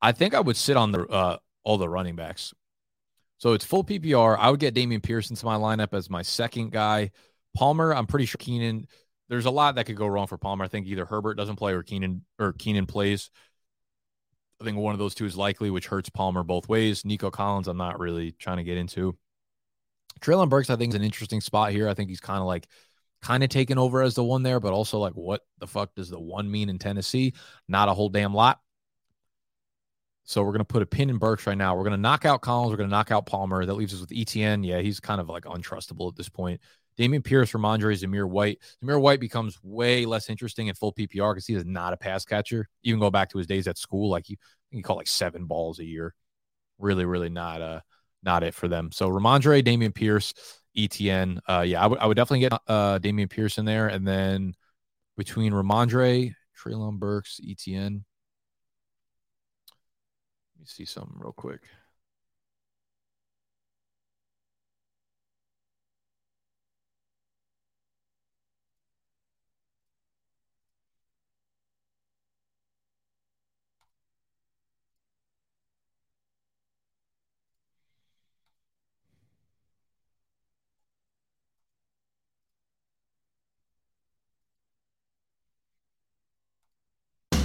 I 0.00 0.12
think 0.12 0.34
I 0.34 0.40
would 0.40 0.56
sit 0.56 0.76
on 0.76 0.92
the 0.92 1.06
uh, 1.06 1.38
all 1.64 1.78
the 1.78 1.88
running 1.88 2.16
backs. 2.16 2.54
So 3.38 3.52
it's 3.54 3.64
full 3.64 3.84
PPR. 3.84 4.36
I 4.38 4.50
would 4.50 4.60
get 4.60 4.74
Dameon 4.74 5.02
Pierce 5.02 5.30
into 5.30 5.46
my 5.46 5.56
lineup 5.56 5.94
as 5.94 6.10
my 6.10 6.22
second 6.22 6.72
guy. 6.72 7.10
Palmer, 7.56 7.94
I'm 7.94 8.06
pretty 8.06 8.26
sure 8.26 8.38
Keenan. 8.38 8.86
There's 9.28 9.46
a 9.46 9.50
lot 9.50 9.76
that 9.76 9.86
could 9.86 9.96
go 9.96 10.06
wrong 10.06 10.26
for 10.26 10.36
Palmer. 10.36 10.64
I 10.64 10.68
think 10.68 10.86
either 10.86 11.06
Herbert 11.06 11.34
doesn't 11.34 11.56
play 11.56 11.72
or 11.72 11.82
Keenan 11.82 12.24
or 12.38 12.52
Keenan 12.52 12.86
plays. 12.86 13.30
I 14.60 14.64
think 14.64 14.76
one 14.76 14.92
of 14.92 14.98
those 14.98 15.14
two 15.14 15.24
is 15.24 15.36
likely, 15.36 15.70
which 15.70 15.86
hurts 15.86 16.10
Palmer 16.10 16.42
both 16.42 16.68
ways. 16.68 17.04
Nico 17.04 17.30
Collins, 17.30 17.66
I'm 17.66 17.78
not 17.78 17.98
really 17.98 18.32
trying 18.32 18.58
to 18.58 18.62
get 18.62 18.76
into. 18.76 19.16
Treylon 20.20 20.50
Burks, 20.50 20.68
I 20.68 20.76
think, 20.76 20.90
is 20.92 20.96
an 20.96 21.02
interesting 21.02 21.40
spot 21.40 21.72
here. 21.72 21.88
I 21.88 21.94
think 21.94 22.10
he's 22.10 22.20
kind 22.20 22.40
of 22.40 22.46
like 22.46 22.66
kind 23.22 23.42
of 23.42 23.50
taken 23.50 23.78
over 23.78 24.02
as 24.02 24.14
the 24.14 24.24
one 24.24 24.42
there, 24.42 24.60
but 24.60 24.72
also 24.72 24.98
like 24.98 25.14
what 25.14 25.42
the 25.58 25.66
fuck 25.66 25.94
does 25.94 26.10
the 26.10 26.20
one 26.20 26.50
mean 26.50 26.68
in 26.68 26.78
Tennessee? 26.78 27.34
Not 27.68 27.88
a 27.88 27.94
whole 27.94 28.08
damn 28.08 28.34
lot. 28.34 28.60
So 30.24 30.42
we're 30.42 30.52
gonna 30.52 30.64
put 30.64 30.82
a 30.82 30.86
pin 30.86 31.10
in 31.10 31.18
Burks 31.18 31.46
right 31.46 31.58
now. 31.58 31.76
We're 31.76 31.84
gonna 31.84 31.96
knock 31.96 32.24
out 32.24 32.40
Collins. 32.40 32.70
We're 32.70 32.78
gonna 32.78 32.88
knock 32.88 33.10
out 33.10 33.26
Palmer. 33.26 33.66
That 33.66 33.74
leaves 33.74 33.94
us 33.94 34.00
with 34.00 34.10
ETN. 34.10 34.64
Yeah, 34.66 34.80
he's 34.80 35.00
kind 35.00 35.20
of 35.20 35.28
like 35.28 35.44
untrustable 35.44 36.08
at 36.08 36.16
this 36.16 36.28
point. 36.28 36.60
Dameon 36.98 37.24
Pierce, 37.24 37.52
Rhamondre, 37.52 37.98
Zamir 37.98 38.28
White. 38.28 38.58
Zamir 38.82 39.00
White 39.00 39.20
becomes 39.20 39.58
way 39.62 40.04
less 40.04 40.28
interesting 40.28 40.66
in 40.66 40.74
full 40.74 40.92
PPR 40.92 41.32
because 41.32 41.46
he 41.46 41.54
is 41.54 41.64
not 41.64 41.92
a 41.92 41.96
pass 41.96 42.24
catcher. 42.24 42.68
Even 42.82 43.00
go 43.00 43.10
back 43.10 43.30
to 43.30 43.38
his 43.38 43.46
days 43.46 43.66
at 43.66 43.78
school, 43.78 44.10
like 44.10 44.26
he, 44.26 44.38
he 44.70 44.82
caught 44.82 44.98
like 44.98 45.06
seven 45.06 45.46
balls 45.46 45.78
a 45.78 45.84
year. 45.84 46.14
Really, 46.78 47.04
really 47.04 47.28
not 47.28 47.62
uh 47.62 47.80
not 48.22 48.42
it 48.42 48.54
for 48.54 48.68
them. 48.68 48.90
So 48.92 49.08
Rhamondre, 49.08 49.64
Dameon 49.64 49.94
Pierce, 49.94 50.34
ETN. 50.74 51.40
Uh, 51.48 51.62
yeah, 51.66 51.82
I 51.82 51.86
would 51.86 51.98
I 51.98 52.06
would 52.06 52.16
definitely 52.16 52.40
get 52.40 52.52
uh 52.52 52.98
Dameon 52.98 53.30
Pierce 53.30 53.58
in 53.58 53.64
there, 53.64 53.88
and 53.88 54.06
then 54.06 54.54
between 55.16 55.52
Rhamondre, 55.52 56.34
Treylon 56.58 56.98
Burks, 56.98 57.40
ETN. 57.42 58.04
Let 60.54 60.60
me 60.60 60.66
see 60.66 60.84
something 60.84 61.18
real 61.18 61.32
quick. 61.32 61.62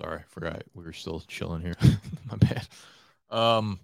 Sorry, 0.00 0.20
I 0.20 0.24
forgot 0.28 0.62
we 0.74 0.84
were 0.84 0.92
still 0.92 1.20
chilling 1.20 1.60
here. 1.62 1.76
My 2.30 2.36
bad. 2.36 2.66
Um, 3.30 3.80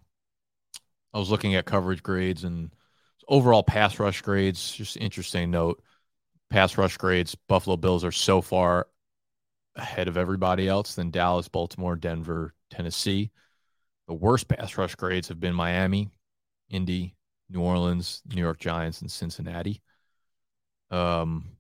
I 1.13 1.19
was 1.19 1.31
looking 1.31 1.55
at 1.55 1.67
coverage 1.67 2.03
grades 2.03 2.45
and 2.45 2.71
overall 3.29 3.63
pass 3.63 3.99
rush 3.99 4.23
grades. 4.23 4.73
Just 4.73 4.97
interesting 4.97 5.51
note: 5.51 5.83
pass 6.51 6.79
rush 6.79 6.97
grades. 6.97 7.35
Buffalo 7.35 7.77
Bills 7.77 8.05
are 8.05 8.13
so 8.13 8.41
far 8.41 8.89
ahead 9.77 10.09
of 10.09 10.17
everybody 10.17 10.69
else 10.69 10.95
than 10.95 11.11
Dallas, 11.11 11.49
Baltimore, 11.49 11.97
Denver, 11.97 12.55
Tennessee. 12.71 13.31
The 14.09 14.15
worst 14.15 14.49
pass 14.49 14.77
rush 14.79 14.95
grades 14.95 15.29
have 15.29 15.41
been 15.41 15.55
Miami, 15.55 16.11
Indy, 16.71 17.15
New 17.51 17.61
Orleans, 17.61 18.23
New 18.35 18.41
York 18.41 18.59
Giants, 18.59 19.03
and 19.03 19.11
Cincinnati. 19.11 19.83
Um, 20.91 21.58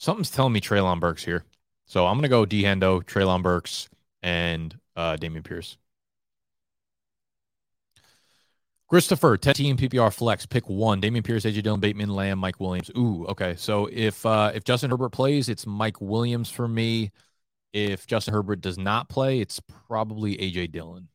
Something's 0.00 0.30
telling 0.30 0.54
me 0.54 0.62
Treylon 0.62 0.98
Burks 0.98 1.22
here. 1.22 1.44
So 1.84 2.06
I'm 2.06 2.14
going 2.14 2.22
to 2.22 2.28
go 2.28 2.46
D 2.46 2.62
Hendo, 2.62 3.04
Treylon 3.04 3.42
Burks, 3.42 3.90
and 4.22 4.74
uh, 4.96 5.18
Dameon 5.20 5.44
Pierce. 5.44 5.76
Christopher, 8.88 9.36
10 9.36 9.54
team 9.54 9.76
PPR 9.76 10.10
flex, 10.10 10.46
pick 10.46 10.70
one. 10.70 11.02
Dameon 11.02 11.22
Pierce, 11.22 11.44
AJ 11.44 11.62
Dillon, 11.64 11.80
Bateman, 11.80 12.08
Lamb, 12.08 12.38
Mike 12.38 12.58
Williams. 12.58 12.90
Ooh, 12.96 13.26
okay. 13.26 13.54
So 13.56 13.90
if 13.92 14.24
uh, 14.24 14.52
if 14.54 14.64
Justin 14.64 14.90
Herbert 14.90 15.10
plays, 15.10 15.50
it's 15.50 15.66
Mike 15.66 16.00
Williams 16.00 16.48
for 16.48 16.66
me. 16.66 17.12
If 17.74 18.06
Justin 18.06 18.32
Herbert 18.32 18.62
does 18.62 18.78
not 18.78 19.10
play, 19.10 19.40
it's 19.40 19.60
probably 19.86 20.34
AJ 20.38 20.72
Dillon. 20.72 21.08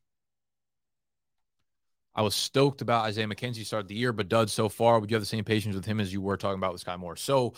I 2.13 2.21
was 2.21 2.35
stoked 2.35 2.81
about 2.81 3.05
Isaiah 3.05 3.27
McKenzie 3.27 3.65
start 3.65 3.87
the 3.87 3.95
year, 3.95 4.13
but 4.13 4.29
Dud 4.29 4.51
so 4.51 4.69
far, 4.69 4.99
would 4.99 5.09
you 5.09 5.15
have 5.15 5.23
the 5.23 5.25
same 5.25 5.43
patience 5.43 5.75
with 5.75 5.85
him 5.85 5.99
as 5.99 6.13
you 6.13 6.21
were 6.21 6.37
talking 6.37 6.59
about 6.59 6.71
with 6.71 6.81
Sky 6.81 6.95
Moore? 6.95 7.15
So 7.15 7.55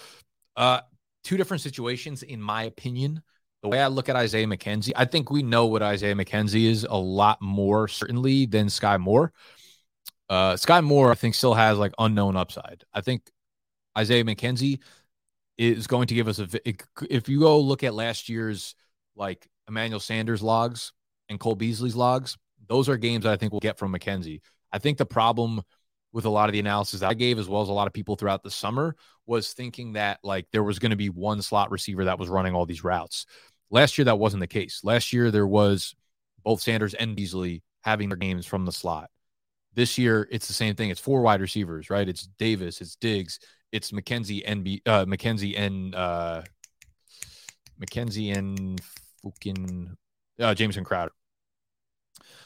uh, 0.56 0.80
two 1.28 1.36
different 1.36 1.60
situations, 1.60 2.24
in 2.24 2.42
my 2.42 2.64
opinion. 2.64 3.22
The 3.62 3.68
way 3.68 3.82
I 3.82 3.88
look 3.88 4.08
at 4.08 4.16
Isaiah 4.16 4.48
McKenzie, 4.48 4.94
I 4.96 5.04
think 5.04 5.30
we 5.30 5.44
know 5.44 5.66
what 5.66 5.82
Isaiah 5.82 6.16
McKenzie 6.16 6.70
is 6.70 6.88
a 6.90 6.96
lot 6.96 7.42
more 7.42 7.90
certainly 7.90 8.46
than 8.46 8.70
Sky 8.70 8.96
Moore. 8.96 9.34
Uh, 10.30 10.56
Sky 10.56 10.80
Moore, 10.80 11.12
I 11.12 11.16
think, 11.16 11.36
still 11.36 11.54
has 11.54 11.78
like 11.78 11.92
unknown 12.00 12.38
upside. 12.38 12.86
I 12.94 13.02
think 13.02 13.30
Isaiah 13.98 14.24
McKenzie 14.24 14.80
is 15.58 15.86
going 15.86 16.08
to 16.08 16.16
give 16.16 16.30
us 16.30 16.40
a. 16.40 16.48
If 17.10 17.28
you 17.28 17.40
go 17.40 17.60
look 17.60 17.84
at 17.84 17.94
last 17.94 18.30
year's 18.30 18.76
like 19.18 19.50
Emmanuel 19.68 20.00
Sanders 20.00 20.42
logs 20.42 20.94
and 21.28 21.42
Cole 21.42 21.56
Beasley's 21.56 21.96
logs, 21.96 22.38
those 22.70 22.88
are 22.88 22.96
games 22.96 23.26
that 23.26 23.34
I 23.34 23.36
think 23.36 23.52
we'll 23.52 23.60
get 23.60 23.78
from 23.78 23.94
McKenzie. 23.94 24.40
I 24.72 24.80
think 24.80 24.98
the 24.98 25.06
problem 25.06 25.62
with 26.18 26.26
a 26.26 26.30
lot 26.32 26.50
of 26.50 26.54
the 26.54 26.60
analysis 26.60 27.04
I 27.04 27.14
gave, 27.14 27.38
as 27.38 27.48
well 27.48 27.62
as 27.62 27.70
a 27.70 27.74
lot 27.74 27.86
of 27.86 27.94
people 27.94 28.16
throughout 28.16 28.42
the 28.42 28.50
summer, 28.50 28.96
was 29.28 29.54
thinking 29.54 29.94
that 29.94 30.18
like 30.24 30.48
there 30.52 30.64
was 30.64 30.80
going 30.80 30.90
to 30.90 30.96
be 30.96 31.12
one 31.12 31.44
slot 31.44 31.70
receiver 31.70 32.06
that 32.06 32.18
was 32.18 32.28
running 32.28 32.56
all 32.56 32.66
these 32.66 32.84
routes. 32.84 33.28
Last 33.70 34.00
year, 34.00 34.06
that 34.06 34.18
wasn't 34.18 34.40
the 34.40 34.48
case. 34.48 34.82
Last 34.84 35.14
year, 35.14 35.30
there 35.30 35.46
was 35.46 35.94
both 36.44 36.60
Sanders 36.60 36.96
and 36.96 37.16
Beasley 37.16 37.62
having 37.82 38.10
their 38.10 38.18
games 38.18 38.48
from 38.48 38.66
the 38.66 38.72
slot. 38.72 39.12
This 39.76 40.00
year, 40.00 40.28
it's 40.32 40.48
the 40.48 40.56
same 40.56 40.74
thing. 40.74 40.90
It's 40.90 41.00
four 41.00 41.22
wide 41.22 41.40
receivers, 41.40 41.92
right? 41.92 42.10
It's 42.10 42.26
Davis, 42.40 42.82
it's 42.82 42.96
Diggs, 42.96 43.38
it's 43.72 43.92
McKenzie 43.92 44.42
and 44.44 44.64
B, 44.64 44.82
uh, 44.88 45.06
McKenzie 45.06 45.54
and 45.56 45.94
uh, 45.94 46.42
McKenzie 47.80 48.36
and 48.36 48.82
fucking 49.22 49.96
uh, 50.40 50.56
Jameson 50.56 50.84
Crowder. 50.84 51.12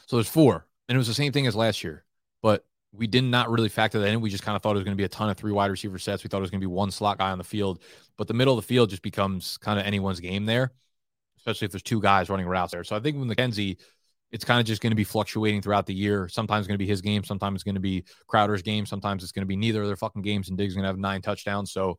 So 0.08 0.16
there's 0.16 0.28
four, 0.28 0.66
and 0.90 0.94
it 0.94 0.98
was 0.98 1.08
the 1.08 1.14
same 1.14 1.32
thing 1.32 1.46
as 1.46 1.56
last 1.56 1.82
year, 1.82 2.04
but 2.42 2.66
we 2.94 3.06
did 3.06 3.24
not 3.24 3.50
really 3.50 3.68
factor 3.68 3.98
that 3.98 4.08
in. 4.08 4.20
We 4.20 4.30
just 4.30 4.44
kind 4.44 4.54
of 4.54 4.62
thought 4.62 4.72
it 4.72 4.74
was 4.74 4.84
going 4.84 4.96
to 4.96 5.00
be 5.00 5.04
a 5.04 5.08
ton 5.08 5.30
of 5.30 5.36
three 5.36 5.52
wide 5.52 5.70
receiver 5.70 5.98
sets. 5.98 6.22
We 6.22 6.28
thought 6.28 6.38
it 6.38 6.42
was 6.42 6.50
going 6.50 6.60
to 6.60 6.66
be 6.66 6.72
one 6.72 6.90
slot 6.90 7.18
guy 7.18 7.30
on 7.30 7.38
the 7.38 7.44
field, 7.44 7.82
but 8.18 8.28
the 8.28 8.34
middle 8.34 8.56
of 8.56 8.62
the 8.62 8.66
field 8.66 8.90
just 8.90 9.02
becomes 9.02 9.56
kind 9.58 9.80
of 9.80 9.86
anyone's 9.86 10.20
game 10.20 10.44
there, 10.44 10.72
especially 11.38 11.64
if 11.66 11.72
there's 11.72 11.82
two 11.82 12.00
guys 12.00 12.28
running 12.28 12.46
routes 12.46 12.72
there. 12.72 12.84
So 12.84 12.94
I 12.94 13.00
think 13.00 13.16
with 13.16 13.28
McKenzie, 13.28 13.78
it's 14.30 14.44
kind 14.44 14.60
of 14.60 14.66
just 14.66 14.82
going 14.82 14.90
to 14.90 14.96
be 14.96 15.04
fluctuating 15.04 15.62
throughout 15.62 15.86
the 15.86 15.94
year. 15.94 16.28
Sometimes 16.28 16.64
it's 16.64 16.68
going 16.68 16.78
to 16.78 16.84
be 16.84 16.88
his 16.88 17.00
game, 17.00 17.24
sometimes 17.24 17.56
it's 17.56 17.64
going 17.64 17.74
to 17.74 17.80
be 17.80 18.04
Crowder's 18.26 18.62
game, 18.62 18.84
sometimes 18.84 19.22
it's 19.22 19.32
going 19.32 19.42
to 19.42 19.46
be 19.46 19.56
neither 19.56 19.82
of 19.82 19.86
their 19.86 19.96
fucking 19.96 20.22
games, 20.22 20.48
and 20.48 20.58
Diggs 20.58 20.72
is 20.72 20.76
going 20.76 20.84
to 20.84 20.88
have 20.88 20.98
nine 20.98 21.22
touchdowns. 21.22 21.72
So 21.72 21.98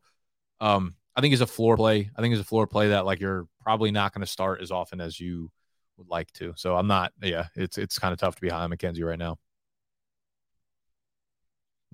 um, 0.60 0.94
I 1.16 1.20
think 1.20 1.32
it's 1.32 1.42
a 1.42 1.46
floor 1.46 1.76
play. 1.76 2.10
I 2.16 2.22
think 2.22 2.32
it's 2.32 2.42
a 2.42 2.46
floor 2.46 2.66
play 2.66 2.88
that 2.88 3.04
like 3.04 3.20
you're 3.20 3.46
probably 3.60 3.90
not 3.90 4.12
going 4.12 4.24
to 4.24 4.30
start 4.30 4.60
as 4.60 4.70
often 4.70 5.00
as 5.00 5.18
you 5.18 5.50
would 5.96 6.08
like 6.08 6.32
to. 6.34 6.52
So 6.56 6.76
I'm 6.76 6.86
not. 6.86 7.12
Yeah, 7.22 7.46
it's 7.54 7.78
it's 7.78 7.98
kind 7.98 8.12
of 8.12 8.18
tough 8.18 8.36
to 8.36 8.40
be 8.40 8.48
high 8.48 8.62
on 8.62 8.70
McKenzie 8.70 9.04
right 9.04 9.18
now. 9.18 9.38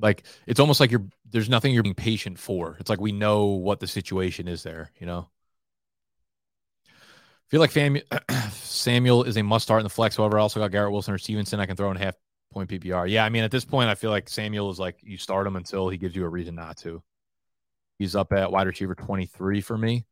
Like 0.01 0.25
it's 0.47 0.61
almost 0.61 0.81
like 0.81 0.91
you're 0.91 1.07
there's 1.31 1.49
nothing 1.49 1.73
you're 1.75 1.83
being 1.83 1.95
patient 1.95 2.39
for. 2.39 2.77
It's 2.81 2.91
like 2.91 3.01
we 3.01 3.13
know 3.13 3.47
what 3.47 3.81
the 3.81 3.87
situation 3.87 4.49
is 4.49 4.63
there, 4.63 4.91
you 4.99 5.07
know. 5.07 5.29
I 6.87 7.49
feel 7.51 7.61
like 7.61 7.71
Fam- 7.73 7.99
Samuel 8.53 9.25
is 9.25 9.37
a 9.37 9.43
must 9.43 9.65
start 9.65 9.81
in 9.81 9.85
the 9.85 9.91
flex. 9.91 10.17
However, 10.17 10.39
I 10.39 10.43
also 10.43 10.61
got 10.61 10.71
Garrett 10.71 10.93
Wilson 10.93 11.15
or 11.15 11.19
Stevenson. 11.19 11.61
I 11.61 11.67
can 11.67 11.77
throw 11.77 11.91
in 11.91 11.97
half 11.97 12.15
point 12.53 12.69
PPR. 12.69 13.07
Yeah, 13.07 13.25
I 13.25 13.29
mean 13.29 13.45
at 13.45 13.51
this 13.51 13.65
point, 13.65 13.89
I 13.91 13.95
feel 13.95 14.11
like 14.11 14.29
Samuel 14.29 14.71
is 14.71 14.79
like 14.79 14.99
you 15.03 15.19
start 15.19 15.47
him 15.47 15.57
until 15.57 15.89
he 15.89 15.99
gives 15.99 16.15
you 16.15 16.25
a 16.25 16.29
reason 16.29 16.55
not 16.55 16.77
to. 16.79 17.03
He's 17.99 18.17
up 18.17 18.33
at 18.33 18.51
wide 18.51 18.67
receiver 18.67 18.95
23 18.95 19.61
for 19.61 19.77
me. 19.77 20.07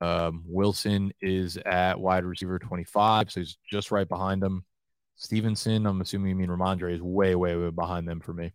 Um, 0.00 0.44
Wilson 0.46 1.12
is 1.20 1.56
at 1.58 1.98
wide 2.00 2.24
receiver 2.24 2.58
25, 2.58 3.30
so 3.30 3.40
he's 3.40 3.56
just 3.68 3.90
right 3.90 4.08
behind 4.08 4.42
him. 4.42 4.64
Stevenson, 5.16 5.86
I'm 5.86 6.00
assuming 6.00 6.30
you 6.30 6.36
mean 6.36 6.48
Rhamondre, 6.48 6.94
is 6.94 7.02
way, 7.02 7.34
way, 7.34 7.56
way 7.56 7.70
behind 7.70 8.08
them 8.08 8.20
for 8.20 8.32
me. 8.32 8.52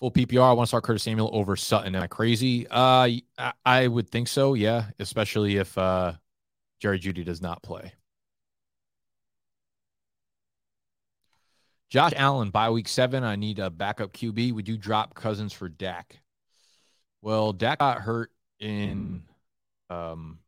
Full 0.00 0.12
PPR, 0.12 0.50
I 0.50 0.52
want 0.52 0.66
to 0.66 0.68
start 0.68 0.84
Curtis 0.84 1.02
Samuel 1.02 1.30
over 1.32 1.56
Sutton. 1.56 1.96
Am 1.96 2.02
I 2.02 2.06
crazy? 2.06 2.68
Uh, 2.68 3.08
I, 3.36 3.52
I 3.66 3.88
would 3.88 4.08
think 4.10 4.28
so, 4.28 4.54
yeah, 4.54 4.86
especially 5.00 5.56
if 5.56 5.76
uh, 5.76 6.12
Jerry 6.80 7.00
Jeudy 7.00 7.24
does 7.24 7.42
not 7.42 7.62
play. 7.64 7.92
Josh 11.90 12.12
Allen 12.16 12.50
by 12.50 12.70
week 12.70 12.86
seven. 12.86 13.24
I 13.24 13.36
need 13.36 13.58
a 13.58 13.70
backup 13.70 14.12
QB. 14.12 14.52
Would 14.52 14.68
you 14.68 14.76
drop 14.76 15.14
Cousins 15.14 15.52
for 15.52 15.68
Dak? 15.68 16.20
Well, 17.22 17.52
Dak 17.52 17.78
got 17.78 17.98
hurt 17.98 18.30
in 18.60 19.22
um 19.90 20.38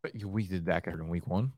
what 0.00 0.14
week 0.24 0.48
did 0.48 0.64
Dak 0.64 0.84
get 0.84 0.92
hurt 0.92 1.00
in 1.00 1.08
week 1.08 1.26
one? 1.26 1.52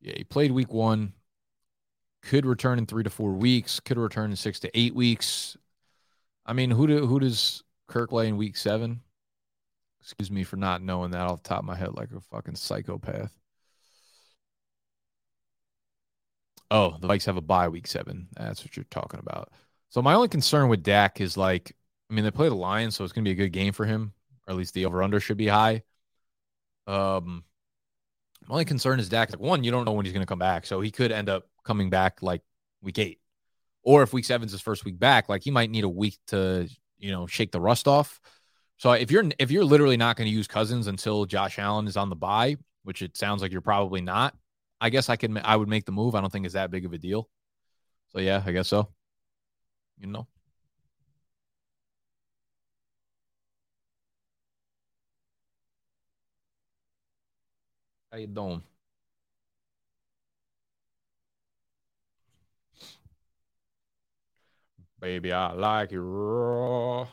Yeah, 0.00 0.14
he 0.16 0.24
played 0.24 0.52
week 0.52 0.72
one. 0.72 1.12
Could 2.22 2.44
return 2.44 2.78
in 2.78 2.86
three 2.86 3.02
to 3.02 3.10
four 3.10 3.32
weeks. 3.32 3.80
Could 3.80 3.98
return 3.98 4.30
in 4.30 4.36
six 4.36 4.60
to 4.60 4.78
eight 4.78 4.94
weeks. 4.94 5.56
I 6.44 6.52
mean, 6.52 6.70
who 6.70 6.86
do 6.86 7.06
who 7.06 7.20
does 7.20 7.62
Kirk 7.86 8.12
lay 8.12 8.28
in 8.28 8.36
week 8.36 8.56
seven? 8.56 9.00
Excuse 10.02 10.30
me 10.30 10.44
for 10.44 10.56
not 10.56 10.82
knowing 10.82 11.10
that 11.12 11.26
off 11.26 11.42
the 11.42 11.48
top 11.48 11.60
of 11.60 11.64
my 11.66 11.76
head 11.76 11.94
like 11.94 12.10
a 12.12 12.20
fucking 12.20 12.56
psychopath. 12.56 13.32
Oh, 16.70 16.96
the 17.00 17.08
Vikes 17.08 17.26
have 17.26 17.36
a 17.36 17.40
bye 17.42 17.68
week 17.68 17.86
seven. 17.86 18.28
That's 18.36 18.64
what 18.64 18.76
you're 18.76 18.84
talking 18.90 19.20
about. 19.20 19.50
So 19.90 20.00
my 20.02 20.14
only 20.14 20.28
concern 20.28 20.68
with 20.68 20.82
Dak 20.82 21.20
is 21.20 21.36
like, 21.36 21.76
I 22.10 22.14
mean, 22.14 22.24
they 22.24 22.30
play 22.30 22.48
the 22.48 22.54
Lions, 22.54 22.96
so 22.96 23.04
it's 23.04 23.12
gonna 23.12 23.24
be 23.24 23.32
a 23.32 23.34
good 23.34 23.52
game 23.52 23.72
for 23.72 23.84
him, 23.84 24.12
or 24.46 24.52
at 24.52 24.56
least 24.56 24.74
the 24.74 24.86
over 24.86 25.02
under 25.02 25.20
should 25.20 25.36
be 25.36 25.48
high. 25.48 25.82
Um, 26.86 27.44
my 28.50 28.54
only 28.54 28.64
concern 28.64 28.98
is 28.98 29.08
Dak. 29.08 29.30
Like 29.30 29.38
one, 29.38 29.62
you 29.62 29.70
don't 29.70 29.84
know 29.84 29.92
when 29.92 30.04
he's 30.04 30.12
gonna 30.12 30.26
come 30.26 30.40
back, 30.40 30.66
so 30.66 30.80
he 30.80 30.90
could 30.90 31.12
end 31.12 31.28
up 31.28 31.44
coming 31.64 31.88
back 31.88 32.20
like 32.20 32.42
week 32.82 32.98
eight, 32.98 33.20
or 33.84 34.02
if 34.02 34.12
week 34.12 34.24
seven's 34.24 34.50
his 34.50 34.60
first 34.60 34.84
week 34.84 34.98
back, 34.98 35.28
like 35.28 35.44
he 35.44 35.52
might 35.52 35.70
need 35.70 35.84
a 35.84 35.88
week 35.88 36.18
to 36.28 36.68
you 36.98 37.12
know 37.12 37.28
shake 37.28 37.52
the 37.52 37.60
rust 37.60 37.86
off. 37.86 38.20
So 38.76 38.90
if 38.90 39.12
you're 39.12 39.24
if 39.38 39.52
you're 39.52 39.64
literally 39.64 39.96
not 39.96 40.16
going 40.16 40.28
to 40.28 40.34
use 40.34 40.48
Cousins 40.48 40.88
until 40.88 41.26
Josh 41.26 41.60
Allen 41.60 41.86
is 41.86 41.96
on 41.96 42.10
the 42.10 42.16
bye, 42.16 42.56
which 42.82 43.02
it 43.02 43.16
sounds 43.16 43.40
like 43.40 43.52
you're 43.52 43.60
probably 43.60 44.00
not, 44.00 44.34
I 44.80 44.90
guess 44.90 45.08
I 45.08 45.14
can 45.14 45.38
I 45.38 45.54
would 45.54 45.68
make 45.68 45.84
the 45.84 45.92
move. 45.92 46.16
I 46.16 46.20
don't 46.20 46.32
think 46.32 46.44
it's 46.44 46.54
that 46.54 46.72
big 46.72 46.84
of 46.84 46.92
a 46.92 46.98
deal. 46.98 47.28
So 48.08 48.18
yeah, 48.18 48.42
I 48.44 48.50
guess 48.50 48.66
so. 48.66 48.88
You 50.00 50.08
know. 50.08 50.26
How 58.10 58.18
you 58.18 58.26
doing? 58.26 58.62
Baby, 65.00 65.32
I 65.32 65.52
like 65.52 65.92
it 65.92 66.00
raw. 66.00 67.08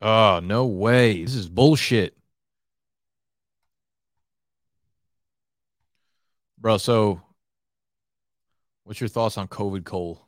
Oh, 0.00 0.40
no 0.42 0.66
way. 0.66 1.22
This 1.24 1.34
is 1.34 1.48
bullshit. 1.48 2.16
Bro, 6.58 6.78
so 6.78 7.20
what's 8.84 9.00
your 9.00 9.08
thoughts 9.08 9.38
on 9.38 9.48
COVID 9.48 9.84
Cole? 9.84 10.26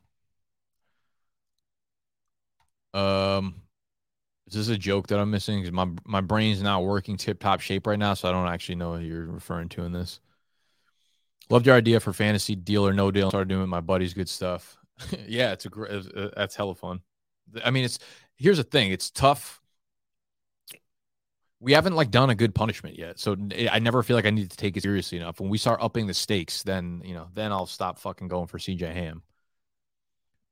Um 2.93 3.61
is 4.47 4.53
this 4.53 4.67
a 4.67 4.77
joke 4.77 5.07
that 5.07 5.19
I'm 5.19 5.31
missing? 5.31 5.61
Because 5.61 5.71
my 5.71 5.87
my 6.05 6.21
brain's 6.21 6.61
not 6.61 6.83
working 6.83 7.15
tip 7.15 7.39
top 7.39 7.61
shape 7.61 7.87
right 7.87 7.97
now, 7.99 8.13
so 8.13 8.27
I 8.27 8.33
don't 8.33 8.47
actually 8.47 8.75
know 8.75 8.91
what 8.91 9.01
you're 9.03 9.25
referring 9.25 9.69
to 9.69 9.83
in 9.83 9.93
this. 9.93 10.19
Loved 11.49 11.65
your 11.65 11.75
idea 11.75 11.99
for 11.99 12.11
fantasy 12.11 12.55
deal 12.55 12.85
or 12.85 12.93
no 12.93 13.11
deal. 13.11 13.29
Started 13.29 13.47
doing 13.47 13.69
my 13.69 13.79
buddies 13.79 14.13
good 14.13 14.27
stuff. 14.27 14.77
yeah, 15.27 15.51
it's 15.53 15.65
a 15.65 15.69
great. 15.69 15.91
Uh, 15.91 16.29
that's 16.35 16.55
hella 16.55 16.75
fun. 16.75 17.01
I 17.63 17.71
mean, 17.71 17.85
it's 17.85 17.99
here's 18.35 18.57
the 18.57 18.63
thing. 18.63 18.91
It's 18.91 19.09
tough. 19.09 19.60
We 21.61 21.73
haven't 21.73 21.95
like 21.95 22.11
done 22.11 22.29
a 22.29 22.35
good 22.35 22.53
punishment 22.53 22.97
yet, 22.97 23.19
so 23.19 23.37
I 23.71 23.79
never 23.79 24.03
feel 24.03 24.15
like 24.15 24.25
I 24.25 24.31
need 24.31 24.49
to 24.49 24.57
take 24.57 24.75
it 24.75 24.83
seriously 24.83 25.19
enough. 25.19 25.39
When 25.39 25.49
we 25.49 25.57
start 25.57 25.79
upping 25.81 26.07
the 26.07 26.13
stakes, 26.13 26.63
then 26.63 27.01
you 27.05 27.13
know, 27.13 27.27
then 27.33 27.51
I'll 27.51 27.67
stop 27.67 27.99
fucking 27.99 28.27
going 28.27 28.47
for 28.47 28.57
CJ 28.57 28.91
Ham. 28.93 29.21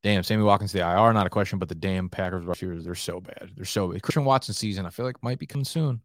Damn, 0.03 0.23
Sammy 0.23 0.43
Watkins 0.43 0.71
to 0.71 0.77
the 0.77 0.83
IR, 0.83 1.11
not 1.11 1.27
a 1.27 1.29
question, 1.29 1.59
but 1.59 1.67
the 1.67 1.75
damn 1.75 2.09
Packers 2.09 2.45
receivers, 2.45 2.85
they're 2.85 2.95
so 2.95 3.19
bad. 3.19 3.51
They're 3.55 3.65
so 3.65 3.91
bad. 3.91 4.01
Christian 4.01 4.23
Watson 4.23 4.53
season, 4.53 4.85
I 4.85 4.91
feel 4.91 5.05
like 5.05 5.21
might 5.21 5.39
be 5.39 5.45
coming 5.45 5.65
soon. 5.65 6.01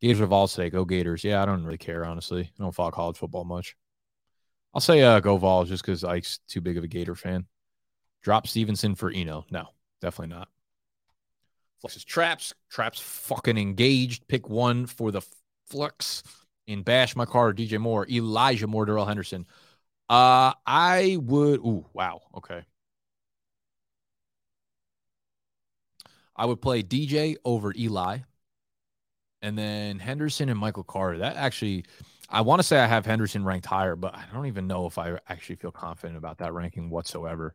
Gators 0.00 0.20
of 0.20 0.32
all 0.32 0.48
today. 0.48 0.70
Go 0.70 0.84
Gators. 0.84 1.22
Yeah, 1.22 1.42
I 1.42 1.46
don't 1.46 1.62
really 1.62 1.78
care, 1.78 2.04
honestly. 2.04 2.42
I 2.42 2.62
don't 2.62 2.74
follow 2.74 2.90
college 2.90 3.18
football 3.18 3.44
much. 3.44 3.76
I'll 4.74 4.80
say 4.80 5.02
uh, 5.02 5.20
go 5.20 5.36
Vols 5.36 5.68
just 5.68 5.84
because 5.84 6.02
Ike's 6.02 6.38
too 6.48 6.60
big 6.60 6.78
of 6.78 6.84
a 6.84 6.88
Gator 6.88 7.14
fan. 7.14 7.46
Drop 8.22 8.46
Stevenson 8.46 8.94
for 8.94 9.10
Eno. 9.10 9.44
No, 9.50 9.68
definitely 10.00 10.34
not. 10.34 10.48
Flexes 11.82 12.04
traps. 12.04 12.54
Traps 12.70 13.00
fucking 13.00 13.58
engaged. 13.58 14.28
Pick 14.28 14.48
one 14.48 14.86
for 14.86 15.10
the 15.10 15.22
flux 15.68 16.22
in 16.66 16.82
Bash 16.82 17.16
My 17.16 17.24
Car, 17.24 17.52
DJ 17.52 17.78
Moore, 17.78 18.06
Elijah 18.08 18.66
Moore, 18.66 18.86
Darrell 18.86 19.06
Henderson. 19.06 19.46
Uh, 20.08 20.52
I 20.66 21.18
would. 21.20 21.60
Ooh, 21.60 21.86
wow. 21.92 22.20
Okay. 22.36 22.62
I 26.36 26.46
would 26.46 26.60
play 26.60 26.82
DJ 26.82 27.36
over 27.44 27.72
Eli. 27.76 28.18
And 29.42 29.58
then 29.58 29.98
Henderson 29.98 30.48
and 30.48 30.58
Michael 30.58 30.84
Carter. 30.84 31.18
That 31.18 31.36
actually, 31.36 31.84
I 32.28 32.42
want 32.42 32.60
to 32.60 32.62
say 32.62 32.78
I 32.78 32.86
have 32.86 33.04
Henderson 33.04 33.44
ranked 33.44 33.66
higher, 33.66 33.96
but 33.96 34.14
I 34.14 34.24
don't 34.32 34.46
even 34.46 34.68
know 34.68 34.86
if 34.86 34.98
I 34.98 35.18
actually 35.28 35.56
feel 35.56 35.72
confident 35.72 36.16
about 36.16 36.38
that 36.38 36.52
ranking 36.52 36.90
whatsoever. 36.90 37.54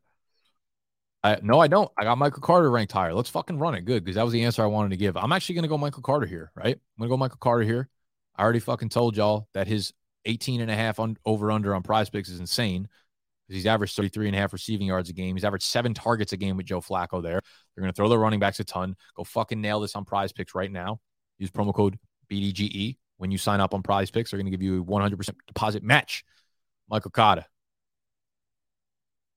I, 1.24 1.40
no, 1.42 1.60
I 1.60 1.68
don't. 1.68 1.92
I 1.98 2.04
got 2.04 2.18
Michael 2.18 2.42
Carter 2.42 2.70
ranked 2.70 2.94
higher. 2.94 3.14
Let's 3.14 3.30
fucking 3.30 3.58
run 3.58 3.76
it. 3.76 3.86
Good. 3.86 4.04
Because 4.04 4.16
that 4.16 4.24
was 4.24 4.34
the 4.34 4.44
answer 4.44 4.64
I 4.64 4.68
wanted 4.68 4.90
to 4.90 4.98
give. 4.98 5.18
I'm 5.18 5.32
actually 5.32 5.56
going 5.56 5.64
to 5.64 5.70
go 5.70 5.78
Michael 5.78 6.04
Carter 6.04 6.26
here, 6.26 6.52
right? 6.56 6.76
I'm 6.76 7.00
going 7.00 7.08
to 7.08 7.10
go 7.10 7.18
Michael 7.18 7.40
Carter 7.40 7.64
here. 7.64 7.90
I 8.36 8.44
already 8.44 8.60
fucking 8.60 8.90
told 8.90 9.18
y'all 9.18 9.48
that 9.54 9.68
his 9.68 9.94
18 10.26 10.62
and 10.62 10.70
a 10.70 10.76
half 10.76 11.00
over 11.26 11.52
under 11.52 11.74
on 11.74 11.82
prize 11.82 12.10
picks 12.10 12.30
is 12.30 12.40
insane. 12.40 12.88
he's 13.48 13.66
averaged 13.66 13.96
33 13.96 14.28
and 14.28 14.36
a 14.36 14.40
half 14.40 14.54
receiving 14.54 14.88
yards 14.88 15.10
a 15.10 15.14
game. 15.14 15.36
He's 15.36 15.44
averaged 15.44 15.66
seven 15.66 15.94
targets 15.94 16.34
a 16.34 16.38
game 16.38 16.56
with 16.58 16.68
Joe 16.68 16.82
Flacco 16.82 17.24
there. 17.24 17.42
They're 17.76 17.82
going 17.82 17.92
to 17.92 17.96
throw 17.96 18.10
their 18.10 18.20
running 18.20 18.40
backs 18.40 18.60
a 18.60 18.64
ton. 18.64 18.96
Go 19.16 19.24
fucking 19.24 19.60
nail 19.60 19.80
this 19.80 19.96
on 19.96 20.06
prize 20.06 20.32
picks 20.32 20.54
right 20.54 20.72
now. 20.72 21.00
Use 21.40 21.50
promo 21.50 21.74
code 21.74 21.98
BDGE 22.32 22.98
when 23.18 23.32
you 23.32 23.38
sign 23.38 23.60
up 23.60 23.74
on 23.74 23.82
prize 23.82 24.12
picks. 24.12 24.32
They're 24.32 24.38
going 24.38 24.52
to 24.52 24.52
give 24.52 24.62
you 24.62 24.82
a 24.82 24.86
100% 24.86 25.30
deposit 25.48 25.84
match. 25.84 26.24
Michael 26.90 27.12
Cotta. 27.12 27.46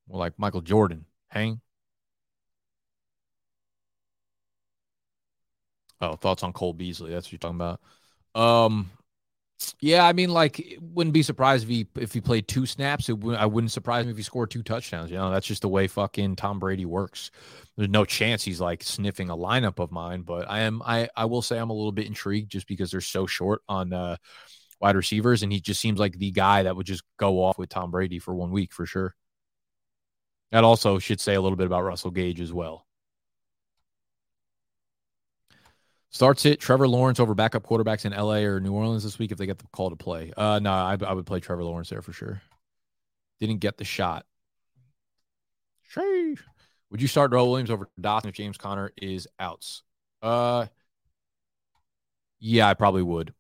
More 0.09 0.19
like 0.19 0.35
Michael 0.39 0.61
Jordan. 0.61 1.07
Hang. 1.29 1.61
Oh, 6.01 6.17
thoughts 6.17 6.43
on 6.43 6.53
Cole 6.53 6.73
Beasley. 6.73 7.11
That's 7.13 7.27
what 7.27 7.33
you're 7.33 7.39
talking 7.39 7.57
about. 7.57 7.81
Um, 8.35 8.91
yeah, 9.81 10.07
I 10.07 10.15
mean, 10.15 10.31
like, 10.31 10.79
wouldn't 10.81 11.15
be 11.15 11.23
surprised 11.23 11.65
if 11.65 11.71
he 11.71 11.87
if 11.97 12.15
he 12.15 12.21
played 12.21 12.49
two 12.49 12.67
snaps. 12.67 13.09
It 13.09 13.21
w- 13.21 13.37
I 13.37 13.47
wouldn't 13.47 13.73
surprise 13.73 14.07
me 14.07 14.13
if 14.13 14.17
he 14.17 14.23
scored 14.23 14.51
two 14.51 14.63
touchdowns. 14.63 15.11
You 15.11 15.19
know, 15.19 15.31
that's 15.31 15.47
just 15.47 15.63
the 15.63 15.69
way 15.69 15.87
fucking 15.87 16.37
Tom 16.37 16.59
Brady 16.59 16.87
works. 16.87 17.31
There's 17.77 17.91
no 17.91 18.05
chance 18.07 18.43
he's 18.43 18.61
like 18.61 18.83
sniffing 18.83 19.31
a 19.31 19.37
lineup 19.37 19.79
of 19.79 19.93
mine, 19.93 20.23
but 20.23 20.51
I 20.51 20.61
am. 20.61 20.83
I 20.85 21.09
I 21.17 21.27
will 21.27 21.43
say 21.43 21.59
I'm 21.59 21.71
a 21.71 21.75
little 21.75 21.93
bit 21.93 22.07
intrigued 22.07 22.51
just 22.51 22.67
because 22.67 22.91
they're 22.91 23.01
so 23.03 23.27
short 23.27 23.63
on 23.69 23.93
uh, 23.93 24.17
wide 24.81 24.97
receivers, 24.97 25.43
and 25.43 25.53
he 25.53 25.61
just 25.61 25.81
seems 25.81 26.01
like 26.01 26.19
the 26.19 26.31
guy 26.33 26.63
that 26.65 26.77
would 26.77 26.87
just 26.87 27.05
go 27.19 27.43
off 27.45 27.59
with 27.59 27.69
Tom 27.71 27.91
Brady 27.91 28.19
for 28.19 28.35
one 28.35 28.53
week 28.53 28.73
for 28.73 28.87
sure. 28.87 29.15
That 30.53 30.65
also 30.65 30.99
should 30.99 31.21
say 31.21 31.35
a 31.35 31.41
little 31.41 31.57
bit 31.57 31.67
about 31.67 31.83
Russell 31.83 32.11
Gage 32.11 32.41
as 32.41 32.53
well. 32.53 32.87
Starts 36.11 36.45
it 36.45 36.59
Trevor 36.59 36.89
Lawrence 36.89 37.21
over 37.21 37.35
backup 37.35 37.63
quarterbacks 37.63 38.05
in 38.05 38.13
LA 38.13 38.39
or 38.39 38.59
New 38.59 38.73
Orleans 38.73 39.05
this 39.05 39.19
week 39.19 39.31
if 39.31 39.39
they 39.39 39.47
get 39.47 39.59
the 39.59 39.67
call 39.73 39.91
to 39.91 39.97
play. 39.97 40.33
Uh, 40.37 40.59
no, 40.59 40.73
I, 40.73 40.97
I 41.07 41.13
would 41.13 41.27
play 41.27 41.39
Trevor 41.39 41.63
Lawrence 41.63 41.89
there 41.89 42.03
for 42.03 42.13
sure. 42.13 42.43
Didn't 43.39 43.59
get 43.59 43.79
the 43.79 43.85
shot. 43.85 44.27
Sheesh. 45.95 46.41
Would 46.91 47.01
you 47.01 47.07
start 47.07 47.31
Darrel 47.31 47.49
Williams 47.49 47.71
over 47.71 47.89
Dawson 48.01 48.29
if 48.31 48.35
James 48.35 48.59
Conner 48.59 48.93
is 48.97 49.29
outs? 49.39 49.83
Uh, 50.21 50.67
yeah, 52.41 52.69
I 52.69 52.75
probably 52.75 53.03
would. 53.03 53.33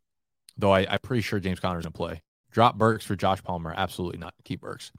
Though 0.56 0.72
I, 0.72 0.86
I'm 0.88 1.00
pretty 1.00 1.22
sure 1.22 1.40
James 1.40 1.58
Conner's 1.58 1.84
gonna 1.84 1.92
play. 1.92 2.22
Drop 2.52 2.78
Burks 2.78 3.04
for 3.04 3.16
Josh 3.16 3.42
Palmer. 3.42 3.74
Absolutely 3.76 4.18
not. 4.18 4.34
Keep 4.44 4.60
Burks. 4.60 4.92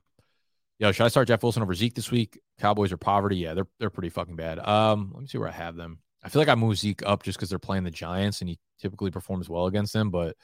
Yo, 0.79 0.91
should 0.91 1.05
I 1.05 1.09
start 1.09 1.27
Jeff 1.27 1.43
Wilson 1.43 1.63
over 1.63 1.73
Zeke 1.73 1.93
this 1.93 2.11
week? 2.11 2.39
Cowboys 2.59 2.91
are 2.91 2.97
poverty. 2.97 3.37
Yeah, 3.37 3.53
they're 3.53 3.67
they're 3.79 3.89
pretty 3.89 4.09
fucking 4.09 4.35
bad. 4.35 4.59
Um, 4.59 5.11
let 5.13 5.21
me 5.21 5.27
see 5.27 5.37
where 5.37 5.47
I 5.47 5.51
have 5.51 5.75
them. 5.77 5.99
I 6.23 6.29
feel 6.29 6.39
like 6.41 6.49
I 6.49 6.55
move 6.55 6.77
Zeke 6.77 7.01
up 7.05 7.23
just 7.23 7.37
because 7.37 7.49
they're 7.49 7.59
playing 7.59 7.83
the 7.83 7.91
Giants 7.91 8.41
and 8.41 8.49
he 8.49 8.59
typically 8.79 9.11
performs 9.11 9.49
well 9.49 9.65
against 9.65 9.93
them, 9.93 10.11
but 10.11 10.35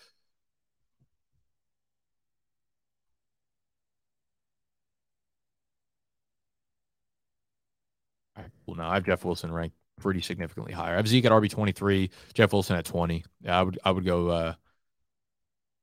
well, 8.65 8.77
no, 8.77 8.83
I 8.83 8.95
have 8.95 9.05
Jeff 9.05 9.25
Wilson 9.25 9.51
ranked 9.51 9.75
pretty 9.99 10.21
significantly 10.21 10.73
higher. 10.73 10.93
I 10.93 10.97
have 10.97 11.07
Zeke 11.07 11.25
at 11.25 11.31
RB 11.31 11.47
twenty 11.49 11.71
three, 11.71 12.09
Jeff 12.33 12.53
Wilson 12.53 12.75
at 12.75 12.85
twenty. 12.85 13.23
Yeah, 13.41 13.59
I 13.59 13.63
would 13.63 13.79
I 13.83 13.91
would 13.91 14.05
go 14.05 14.29
uh 14.29 14.53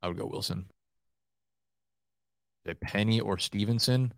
I 0.05 0.09
would 0.09 0.17
go 0.17 0.27
Wilson. 0.27 0.71
Penny 2.81 3.21
or 3.21 3.39
Stevenson. 3.39 4.13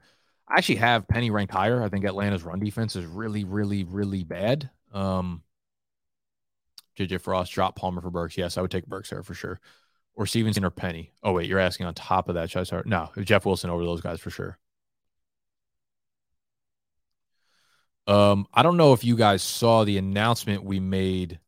I 0.48 0.58
actually 0.58 0.76
have 0.76 1.08
Penny 1.08 1.30
ranked 1.30 1.52
higher. 1.52 1.82
I 1.82 1.88
think 1.88 2.04
Atlanta's 2.04 2.44
run 2.44 2.60
defense 2.60 2.94
is 2.94 3.04
really, 3.06 3.44
really, 3.44 3.84
really 3.84 4.22
bad. 4.22 4.70
Um, 4.92 5.42
JJ 6.96 7.20
Frost, 7.20 7.52
drop 7.52 7.76
Palmer 7.76 8.00
for 8.00 8.10
Burks. 8.10 8.38
Yes, 8.38 8.56
I 8.56 8.62
would 8.62 8.70
take 8.70 8.86
Burks 8.86 9.10
there 9.10 9.22
for 9.22 9.34
sure. 9.34 9.60
Or 10.14 10.26
Stevenson 10.26 10.64
or 10.64 10.70
Penny. 10.70 11.12
Oh, 11.22 11.32
wait, 11.32 11.46
you're 11.46 11.58
asking 11.58 11.86
on 11.86 11.94
top 11.94 12.28
of 12.28 12.36
that. 12.36 12.50
Should 12.50 12.60
I 12.60 12.64
start? 12.64 12.86
No, 12.86 13.10
Jeff 13.22 13.44
Wilson 13.44 13.70
over 13.70 13.84
those 13.84 14.00
guys 14.00 14.20
for 14.20 14.30
sure. 14.30 14.58
Um, 18.06 18.46
I 18.54 18.62
don't 18.62 18.76
know 18.76 18.92
if 18.92 19.04
you 19.04 19.16
guys 19.16 19.42
saw 19.42 19.84
the 19.84 19.98
announcement 19.98 20.64
we 20.64 20.80
made 20.80 21.40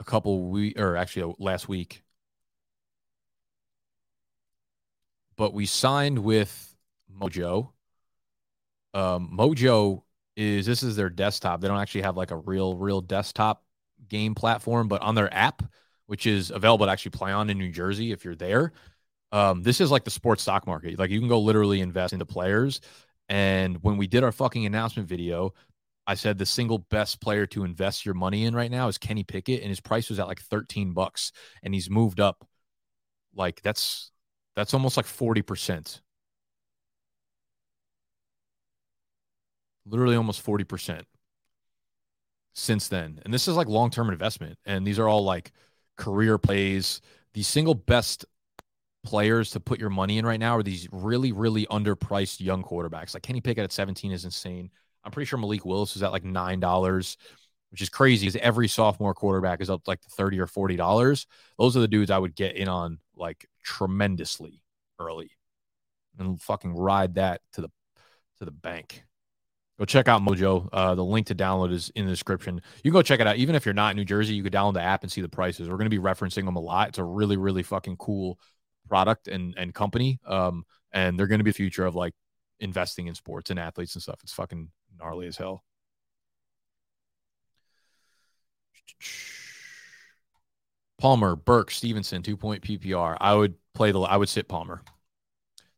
a 0.00 0.04
couple 0.04 0.48
we 0.48 0.74
or 0.74 0.96
actually 0.96 1.34
last 1.38 1.68
week. 1.68 2.02
But 5.36 5.52
we 5.52 5.66
signed 5.66 6.18
with 6.20 6.74
Mojo. 7.14 7.72
Um, 8.94 9.30
Mojo 9.36 10.02
is 10.34 10.64
this 10.64 10.82
is 10.82 10.96
their 10.96 11.10
desktop. 11.10 11.60
They 11.60 11.68
don't 11.68 11.78
actually 11.78 12.02
have 12.02 12.16
like 12.16 12.30
a 12.30 12.36
real, 12.36 12.74
real 12.76 13.02
desktop 13.02 13.65
game 14.08 14.34
platform, 14.34 14.88
but 14.88 15.02
on 15.02 15.14
their 15.14 15.32
app, 15.32 15.62
which 16.06 16.26
is 16.26 16.50
available 16.50 16.86
to 16.86 16.92
actually 16.92 17.10
play 17.10 17.32
on 17.32 17.50
in 17.50 17.58
New 17.58 17.70
Jersey 17.70 18.12
if 18.12 18.24
you're 18.24 18.36
there. 18.36 18.72
Um, 19.32 19.62
this 19.62 19.80
is 19.80 19.90
like 19.90 20.04
the 20.04 20.10
sports 20.10 20.42
stock 20.42 20.66
market. 20.66 20.98
Like 20.98 21.10
you 21.10 21.18
can 21.18 21.28
go 21.28 21.40
literally 21.40 21.80
invest 21.80 22.12
into 22.12 22.26
players. 22.26 22.80
And 23.28 23.82
when 23.82 23.96
we 23.96 24.06
did 24.06 24.22
our 24.22 24.32
fucking 24.32 24.66
announcement 24.66 25.08
video, 25.08 25.52
I 26.06 26.14
said 26.14 26.38
the 26.38 26.46
single 26.46 26.78
best 26.78 27.20
player 27.20 27.46
to 27.48 27.64
invest 27.64 28.06
your 28.06 28.14
money 28.14 28.44
in 28.44 28.54
right 28.54 28.70
now 28.70 28.86
is 28.86 28.98
Kenny 28.98 29.24
Pickett, 29.24 29.60
and 29.60 29.68
his 29.68 29.80
price 29.80 30.08
was 30.08 30.20
at 30.20 30.28
like 30.28 30.40
13 30.40 30.92
bucks, 30.92 31.32
and 31.62 31.74
he's 31.74 31.90
moved 31.90 32.20
up. 32.20 32.46
Like 33.34 33.60
that's 33.62 34.12
that's 34.54 34.72
almost 34.72 34.96
like 34.96 35.06
40%. 35.06 36.00
Literally 39.84 40.16
almost 40.16 40.44
40% 40.44 41.04
since 42.56 42.88
then. 42.88 43.20
And 43.24 43.32
this 43.32 43.46
is 43.46 43.54
like 43.54 43.68
long 43.68 43.90
term 43.90 44.10
investment. 44.10 44.58
And 44.64 44.86
these 44.86 44.98
are 44.98 45.06
all 45.06 45.24
like 45.24 45.52
career 45.96 46.38
plays. 46.38 47.00
The 47.34 47.42
single 47.42 47.74
best 47.74 48.24
players 49.04 49.50
to 49.50 49.60
put 49.60 49.78
your 49.78 49.90
money 49.90 50.18
in 50.18 50.26
right 50.26 50.40
now 50.40 50.56
are 50.56 50.62
these 50.62 50.88
really, 50.90 51.32
really 51.32 51.66
underpriced 51.66 52.40
young 52.40 52.64
quarterbacks. 52.64 53.14
Like 53.14 53.22
Kenny 53.22 53.40
Pickett 53.40 53.64
at 53.64 53.72
17 53.72 54.10
is 54.10 54.24
insane. 54.24 54.70
I'm 55.04 55.12
pretty 55.12 55.26
sure 55.26 55.38
Malik 55.38 55.64
Willis 55.64 55.94
is 55.94 56.02
at 56.02 56.10
like 56.10 56.24
$9, 56.24 57.16
which 57.70 57.82
is 57.82 57.88
crazy 57.88 58.26
because 58.26 58.40
every 58.42 58.66
sophomore 58.66 59.14
quarterback 59.14 59.60
is 59.60 59.70
up 59.70 59.82
like 59.86 60.00
30 60.02 60.40
or 60.40 60.46
$40. 60.46 61.26
Those 61.58 61.76
are 61.76 61.80
the 61.80 61.88
dudes 61.88 62.10
I 62.10 62.18
would 62.18 62.34
get 62.34 62.56
in 62.56 62.68
on 62.68 62.98
like 63.14 63.46
tremendously 63.62 64.62
early 64.98 65.30
and 66.18 66.40
fucking 66.40 66.74
ride 66.74 67.16
that 67.16 67.42
to 67.52 67.60
the 67.60 67.68
to 68.38 68.44
the 68.44 68.50
bank. 68.50 69.04
Go 69.78 69.84
check 69.84 70.08
out 70.08 70.22
Mojo. 70.22 70.68
Uh, 70.72 70.94
the 70.94 71.04
link 71.04 71.26
to 71.26 71.34
download 71.34 71.70
is 71.70 71.90
in 71.90 72.06
the 72.06 72.10
description. 72.10 72.62
You 72.82 72.90
can 72.90 72.92
go 72.92 73.02
check 73.02 73.20
it 73.20 73.26
out. 73.26 73.36
Even 73.36 73.54
if 73.54 73.66
you're 73.66 73.74
not 73.74 73.90
in 73.90 73.96
New 73.96 74.06
Jersey, 74.06 74.34
you 74.34 74.42
could 74.42 74.52
download 74.52 74.74
the 74.74 74.82
app 74.82 75.02
and 75.02 75.12
see 75.12 75.20
the 75.20 75.28
prices. 75.28 75.68
We're 75.68 75.76
going 75.76 75.90
to 75.90 75.96
be 75.96 76.02
referencing 76.02 76.46
them 76.46 76.56
a 76.56 76.60
lot. 76.60 76.88
It's 76.88 76.98
a 76.98 77.04
really, 77.04 77.36
really 77.36 77.62
fucking 77.62 77.96
cool 77.98 78.38
product 78.88 79.28
and 79.28 79.54
and 79.58 79.74
company. 79.74 80.18
Um, 80.26 80.64
and 80.92 81.18
they're 81.18 81.26
going 81.26 81.40
to 81.40 81.44
be 81.44 81.50
the 81.50 81.56
future 81.56 81.84
of 81.84 81.94
like 81.94 82.14
investing 82.58 83.06
in 83.06 83.14
sports 83.14 83.50
and 83.50 83.58
athletes 83.58 83.94
and 83.94 84.02
stuff. 84.02 84.20
It's 84.22 84.32
fucking 84.32 84.70
gnarly 84.98 85.26
as 85.26 85.36
hell. 85.36 85.62
Palmer, 90.98 91.36
Burke, 91.36 91.70
Stevenson, 91.70 92.22
two 92.22 92.38
point 92.38 92.62
PPR. 92.62 93.16
I 93.20 93.34
would 93.34 93.54
play 93.74 93.92
the. 93.92 94.00
I 94.00 94.16
would 94.16 94.30
sit 94.30 94.48
Palmer. 94.48 94.80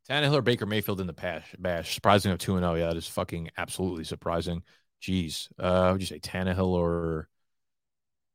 Tannehill 0.09 0.35
or 0.35 0.43
Baker 0.43 0.67
Mayfield 0.67 1.01
in 1.01 1.07
the 1.07 1.13
pash, 1.13 1.55
bash. 1.59 1.95
Surprising 1.95 2.33
of 2.33 2.39
2 2.39 2.59
0. 2.59 2.75
Yeah, 2.75 2.89
that 2.89 2.97
is 2.97 3.07
fucking 3.07 3.51
absolutely 3.57 4.05
surprising. 4.05 4.63
Jeez. 5.03 5.49
Uh, 5.59 5.91
would 5.93 6.01
you 6.01 6.07
say 6.07 6.19
Tannehill 6.19 6.69
or 6.69 7.29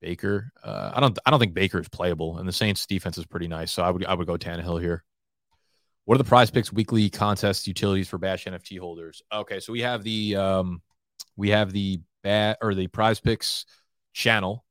Baker? 0.01 0.51
Uh, 0.63 0.91
I 0.93 0.99
don't 0.99 1.17
I 1.25 1.31
don't 1.31 1.39
think 1.39 1.53
Baker 1.53 1.79
is 1.79 1.89
playable, 1.89 2.37
and 2.37 2.47
the 2.47 2.53
Saints 2.53 2.85
defense 2.85 3.17
is 3.17 3.25
pretty 3.25 3.47
nice. 3.47 3.71
So 3.71 3.83
I 3.83 3.89
would 3.89 4.05
I 4.05 4.13
would 4.13 4.27
go 4.27 4.37
Tannehill 4.37 4.81
here. 4.81 5.03
What 6.05 6.15
are 6.15 6.19
the 6.19 6.25
prize 6.25 6.51
picks 6.51 6.71
weekly 6.71 7.09
contest 7.09 7.65
utilities 7.65 8.09
for 8.09 8.17
Bash 8.17 8.45
NFT 8.45 8.77
holders? 8.77 9.21
Okay, 9.31 9.59
so 9.59 9.73
we 9.73 9.81
have 9.81 10.03
the 10.03 10.35
um 10.35 10.81
we 11.35 11.49
have 11.49 11.71
the 11.71 12.01
bat 12.23 12.59
or 12.61 12.75
the 12.75 12.87
prize 12.87 13.19
picks 13.19 13.65
channel 14.13 14.63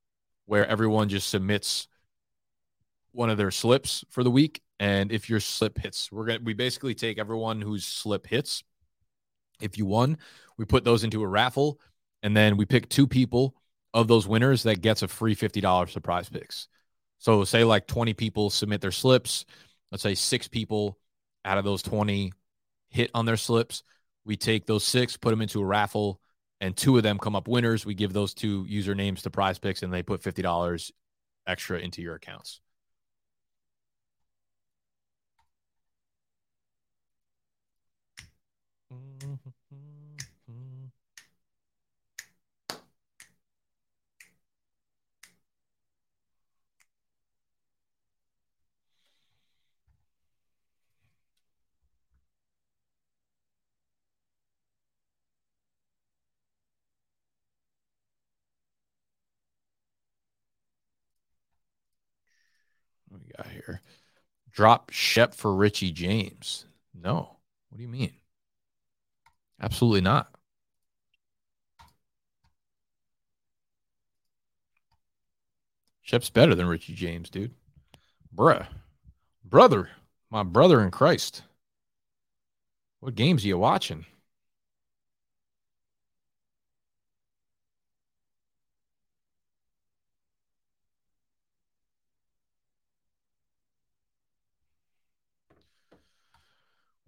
where 0.47 0.67
everyone 0.67 1.09
just 1.09 1.29
submits 1.29 1.89
one 3.13 3.29
of 3.29 3.39
their 3.39 3.51
slips 3.51 4.05
for 4.11 4.23
the 4.23 4.31
week 4.31 4.61
and 4.83 5.13
if 5.13 5.31
your 5.31 5.39
slip 5.39 5.79
hits, 5.79 6.11
we're 6.11 6.27
gonna 6.27 6.41
we 6.43 6.55
basically 6.55 6.93
take 6.93 7.17
everyone 7.17 7.61
whose 7.61 7.85
slip 7.85 8.27
hits. 8.27 8.65
If 9.61 9.79
you 9.79 9.87
won, 9.87 10.19
we 10.59 10.65
put 10.65 10.83
those 10.83 11.05
into 11.05 11.23
a 11.23 11.29
raffle, 11.29 11.79
and 12.25 12.37
then 12.37 12.57
we 12.57 12.65
pick 12.65 12.89
two 12.89 13.07
people 13.07 13.55
of 13.95 14.09
those 14.09 14.27
winners 14.27 14.65
that 14.65 14.81
gets 14.81 15.03
a 15.03 15.09
free 15.09 15.37
fifty 15.37 15.61
dollars 15.61 15.93
surprise 15.93 16.29
picks. 16.29 16.67
So 17.19 17.45
say 17.45 17.63
like 17.63 17.87
twenty 17.87 18.13
people 18.13 18.51
submit 18.51 18.81
their 18.81 18.91
slips. 18.91 19.45
Let's 19.93 20.03
say 20.03 20.17
six 20.17 20.49
people 20.49 20.99
out 21.45 21.59
of 21.59 21.65
those 21.65 21.83
twenty 21.83 22.33
hit 22.91 23.13
on 23.15 23.25
their 23.25 23.37
slips. 23.37 23.85
We 24.25 24.37
take 24.37 24.67
those 24.67 24.83
six, 24.83 25.17
put 25.17 25.31
them 25.31 25.43
into 25.43 25.63
a 25.63 25.65
raffle, 25.65 26.21
and 26.61 26.77
two 26.77 26.97
of 26.97 27.05
them 27.05 27.21
come 27.21 27.37
up 27.37 27.47
winners. 27.47 27.87
We 27.87 27.95
give 27.95 28.13
those 28.13 28.35
two 28.35 28.65
usernames 28.65 29.23
to 29.23 29.31
prize 29.31 29.61
picks, 29.61 29.85
and 29.85 29.93
they 29.93 30.03
put 30.03 30.25
fifty 30.25 30.43
dollars 30.43 30.91
extra 31.47 31.79
into 31.79 32.03
your 32.03 32.17
accounts. 32.17 32.61
We 63.11 63.21
got 63.37 63.47
here? 63.47 63.81
Drop 64.51 64.91
Shep 64.91 65.35
for 65.35 65.55
Richie 65.55 65.93
James. 65.93 66.67
No. 66.95 67.37
What 67.69 67.79
do 67.79 67.83
you 67.83 67.89
mean? 67.89 68.13
Absolutely 69.63 70.01
not. 70.01 70.29
Shep's 76.03 76.31
better 76.31 76.55
than 76.55 76.67
Richie 76.67 76.95
James, 76.95 77.31
dude. 77.31 77.55
Bruh. 78.37 78.67
Brother. 79.45 79.89
My 80.31 80.43
brother 80.43 80.83
in 80.83 80.91
Christ. 80.91 81.43
What 83.01 83.15
games 83.15 83.45
are 83.45 83.49
you 83.49 83.59
watching? 83.59 84.05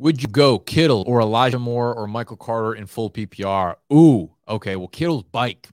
Would 0.05 0.21
you 0.21 0.29
go 0.29 0.59
Kittle 0.59 1.03
or 1.07 1.23
Elijah 1.23 1.59
Moore 1.59 1.95
or 1.95 2.07
Michael 2.07 2.37
Carter 2.37 2.75
in 2.75 2.87
full 2.87 3.09
PPR? 3.09 3.77
Ooh, 3.91 4.33
okay. 4.47 4.77
Well, 4.77 4.89
Kittle's 4.89 5.23
bike. 5.23 5.71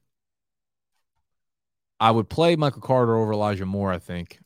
I 2.00 2.12
would 2.12 2.30
play 2.30 2.56
Michael 2.56 2.82
Carter 2.82 3.18
over 3.18 3.34
Elijah 3.34 3.66
Moore, 3.66 3.92
I 3.92 4.00
think. 4.00 4.40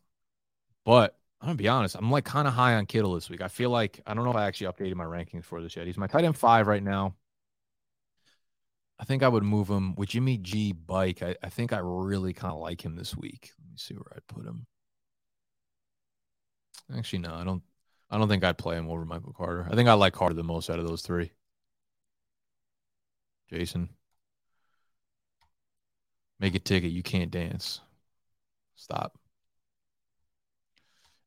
But 0.85 1.15
I'm 1.39 1.49
gonna 1.49 1.57
be 1.57 1.67
honest, 1.67 1.95
I'm 1.95 2.09
like 2.09 2.25
kind 2.25 2.47
of 2.47 2.55
high 2.55 2.73
on 2.73 2.87
Kittle 2.87 3.13
this 3.13 3.29
week. 3.29 3.41
I 3.41 3.47
feel 3.47 3.69
like 3.69 4.01
I 4.07 4.15
don't 4.15 4.23
know 4.23 4.31
if 4.31 4.35
I 4.35 4.47
actually 4.47 4.73
updated 4.73 4.95
my 4.95 5.03
rankings 5.03 5.43
for 5.43 5.61
this 5.61 5.75
yet. 5.75 5.85
He's 5.85 5.99
my 5.99 6.07
tight 6.07 6.25
end 6.25 6.35
five 6.35 6.65
right 6.65 6.81
now. 6.81 7.13
I 8.97 9.03
think 9.03 9.21
I 9.21 9.27
would 9.27 9.43
move 9.43 9.67
him 9.67 9.93
with 9.93 10.09
Jimmy 10.09 10.39
G 10.39 10.71
bike. 10.71 11.21
I, 11.21 11.35
I 11.43 11.49
think 11.49 11.73
I 11.73 11.77
really 11.83 12.33
kind 12.33 12.51
of 12.51 12.59
like 12.59 12.83
him 12.83 12.95
this 12.95 13.15
week. 13.15 13.51
Let 13.59 13.69
me 13.69 13.77
see 13.77 13.93
where 13.93 14.13
I'd 14.15 14.25
put 14.25 14.47
him. 14.47 14.65
Actually, 16.97 17.19
no, 17.19 17.35
I 17.35 17.43
don't. 17.43 17.61
I 18.09 18.17
don't 18.17 18.29
think 18.29 18.43
I'd 18.43 18.57
play 18.57 18.77
him 18.77 18.89
over 18.89 19.05
Michael 19.05 19.33
Carter. 19.33 19.67
I 19.69 19.75
think 19.75 19.89
I 19.89 19.93
like 19.93 20.13
Carter 20.13 20.35
the 20.35 20.43
most 20.43 20.69
out 20.69 20.79
of 20.79 20.87
those 20.87 21.01
three. 21.01 21.31
Jason, 23.49 23.89
make 26.39 26.55
a 26.55 26.59
ticket. 26.59 26.91
You 26.91 27.03
can't 27.03 27.31
dance. 27.31 27.81
Stop. 28.75 29.17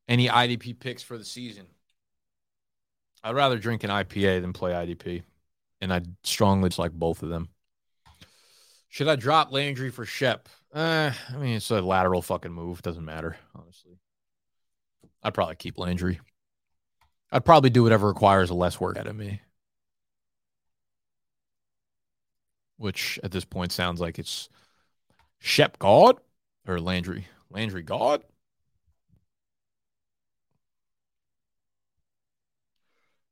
Any 0.09 0.29
IDP 0.29 0.79
picks 0.79 1.03
for 1.03 1.19
the 1.19 1.25
season? 1.25 1.67
I'd 3.23 3.35
rather 3.35 3.59
drink 3.59 3.85
an 3.85 3.91
IPA 3.91 4.41
than 4.41 4.53
play 4.53 4.73
IDP, 4.73 5.23
and 5.81 5.93
I 5.93 6.03
strongly 6.23 6.69
dislike 6.71 6.93
both 6.93 7.23
of 7.23 7.29
them. 7.29 7.49
Should 8.89 9.09
I 9.09 9.17
drop 9.17 9.53
Landry 9.53 9.91
for 9.91 10.07
Shep? 10.07 10.49
Uh, 10.73 11.13
I 11.31 11.37
mean, 11.37 11.57
it's 11.57 11.71
a 11.71 11.81
lateral 11.81 12.23
fucking 12.23 12.53
move. 12.53 12.81
Doesn't 12.83 13.05
matter, 13.05 13.37
honestly. 13.55 13.99
I'd 15.23 15.35
probably 15.35 15.57
keep 15.57 15.79
Landry. 15.79 16.21
I'd 17.31 17.45
probably 17.45 17.71
do 17.71 17.83
whatever 17.83 18.09
requires 18.09 18.51
less 18.51 18.81
work 18.81 18.97
out 18.97 19.07
of 19.07 19.17
me. 19.17 19.43
Which 22.77 23.19
at 23.23 23.33
this 23.33 23.45
point 23.45 23.73
sounds 23.73 24.01
like 24.01 24.19
it's 24.19 24.49
Shep 25.39 25.79
God 25.79 26.21
or 26.67 26.81
Landry. 26.81 27.27
Landry 27.51 27.83
God. 27.83 28.25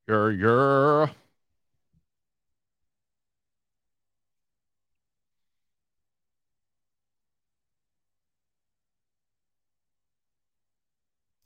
You're, 0.08 0.30
you're. 0.32 1.10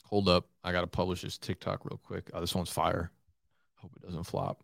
Hold 0.05 0.29
up. 0.29 0.50
I 0.63 0.73
got 0.73 0.83
to 0.83 0.87
publish 0.87 1.23
this 1.23 1.39
TikTok 1.39 1.85
real 1.85 2.01
quick. 2.03 2.31
Oh, 2.35 2.41
this 2.41 2.55
one's 2.55 2.71
fire. 2.71 3.11
Hope 3.77 3.93
it 3.97 4.03
doesn't 4.03 4.25
flop. 4.25 4.63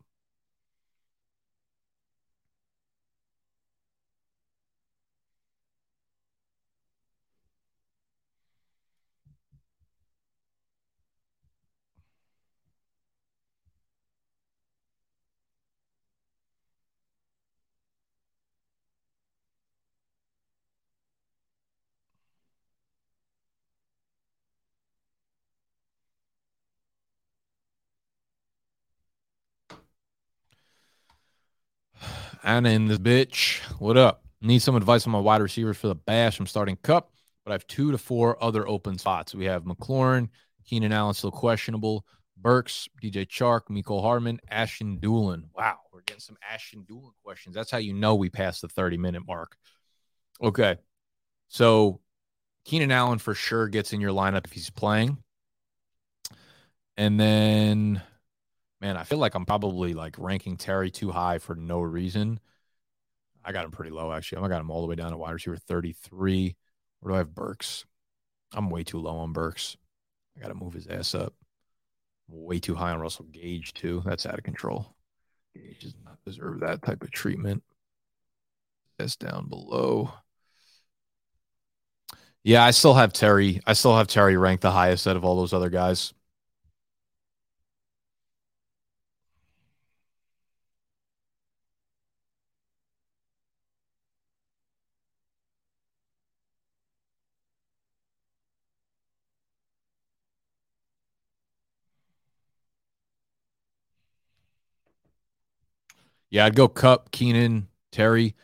Anna 32.47 32.69
in 32.71 32.87
this 32.87 32.99
bitch. 32.99 33.59
What 33.81 33.97
up? 33.97 34.23
Need 34.41 34.61
some 34.61 34.77
advice 34.77 35.05
on 35.05 35.13
my 35.13 35.19
wide 35.19 35.43
receivers 35.43 35.77
for 35.77 35.89
the 35.89 35.97
bash. 35.97 36.39
I'm 36.39 36.47
starting 36.47 36.79
Kupp, 36.81 37.11
but 37.45 37.51
I 37.51 37.55
have 37.55 37.67
two 37.67 37.91
to 37.91 37.99
four 37.99 38.43
other 38.43 38.69
open 38.69 38.99
spots. 38.99 39.35
We 39.35 39.47
have 39.47 39.65
McLaurin, 39.65 40.29
Keenan 40.65 40.93
Allen 40.93 41.15
still 41.15 41.33
questionable, 41.33 42.07
Burks, 42.37 42.89
DJ 43.03 43.27
Chark, 43.27 43.63
Mecole 43.69 44.01
Hardman, 44.01 44.39
Ashton 44.49 44.99
Dulin. 44.99 45.43
Wow, 45.57 45.79
we're 45.93 46.03
getting 46.03 46.21
some 46.21 46.37
Ashton 46.49 46.87
Dulin 46.89 47.11
questions. 47.25 47.57
That's 47.57 47.73
how 47.73 47.79
you 47.79 47.95
know 47.95 48.15
we 48.15 48.31
passed 48.31 48.63
the 48.63 48.69
30 48.69 48.97
minute 48.97 49.27
mark. 49.27 49.57
Okay. 50.41 50.77
So 51.49 52.01
Keenan 52.65 52.93
Allen 52.93 53.19
for 53.19 53.35
sure 53.35 53.67
gets 53.67 53.93
in 53.93 54.01
your 54.01 54.13
lineup 54.13 54.47
if 54.47 54.53
he's 54.53 54.71
playing. 54.71 55.19
And 56.97 57.19
then 57.19 58.03
man, 58.81 58.97
I 58.97 59.05
feel 59.05 59.19
like 59.19 59.35
I'm 59.35 59.47
probably 59.47 59.95
like 59.95 60.17
ranking 60.19 60.57
Terry 60.57 60.91
too 60.91 61.11
high 61.11 61.39
for 61.39 61.55
no 61.55 61.81
reason. 61.81 62.41
I 63.45 63.53
got 63.53 63.65
him 63.65 63.71
pretty 63.71 63.91
low 63.91 64.13
actually. 64.13 64.43
I 64.43 64.49
got 64.49 64.61
him 64.61 64.71
all 64.71 64.81
the 64.83 64.87
way 64.89 64.97
down 64.97 65.13
to 65.13 65.17
wide 65.17 65.33
receiver 65.33 65.57
33. 65.57 66.57
Where 67.01 67.11
do 67.13 67.15
I 67.15 67.19
have 67.19 67.35
Burks? 67.35 67.85
I'm 68.53 68.71
way 68.71 68.85
too 68.85 68.99
low 68.99 69.17
on 69.19 69.33
Burks. 69.33 69.77
I 70.37 70.41
got 70.41 70.49
to 70.49 70.55
move 70.55 70.75
his 70.75 70.87
ass 70.87 71.15
up. 71.15 71.35
way 72.29 72.59
too 72.61 72.75
high 72.75 72.93
on 72.93 73.01
Russell 73.01 73.27
Gage 73.27 73.73
too. 73.75 74.03
That's 74.05 74.27
out 74.27 74.39
of 74.39 74.45
control. 74.45 74.95
Gage 75.55 75.81
does 75.81 75.95
not 76.05 76.19
deserve 76.25 76.61
that 76.61 76.83
type 76.83 77.03
of 77.03 77.11
treatment. 77.11 77.63
That's 78.99 79.17
down 79.17 79.49
below. 79.49 80.13
Yeah, 82.45 82.65
I 82.65 82.71
still 82.71 82.95
have 82.95 83.13
Terry. 83.13 83.61
I 83.67 83.73
still 83.73 83.97
have 83.97 84.07
Terry 84.09 84.37
ranked 84.37 84.63
the 84.63 84.71
highest 84.71 85.07
out 85.07 85.17
of 85.17 85.25
all 85.25 85.37
those 85.37 85.53
other 85.53 85.71
guys. 85.71 86.15
Yeah, 106.31 106.45
I'd 106.45 106.57
go 106.57 106.69
Kupp, 106.69 107.11
Keenan, 107.11 107.69
Terry. 107.93 108.35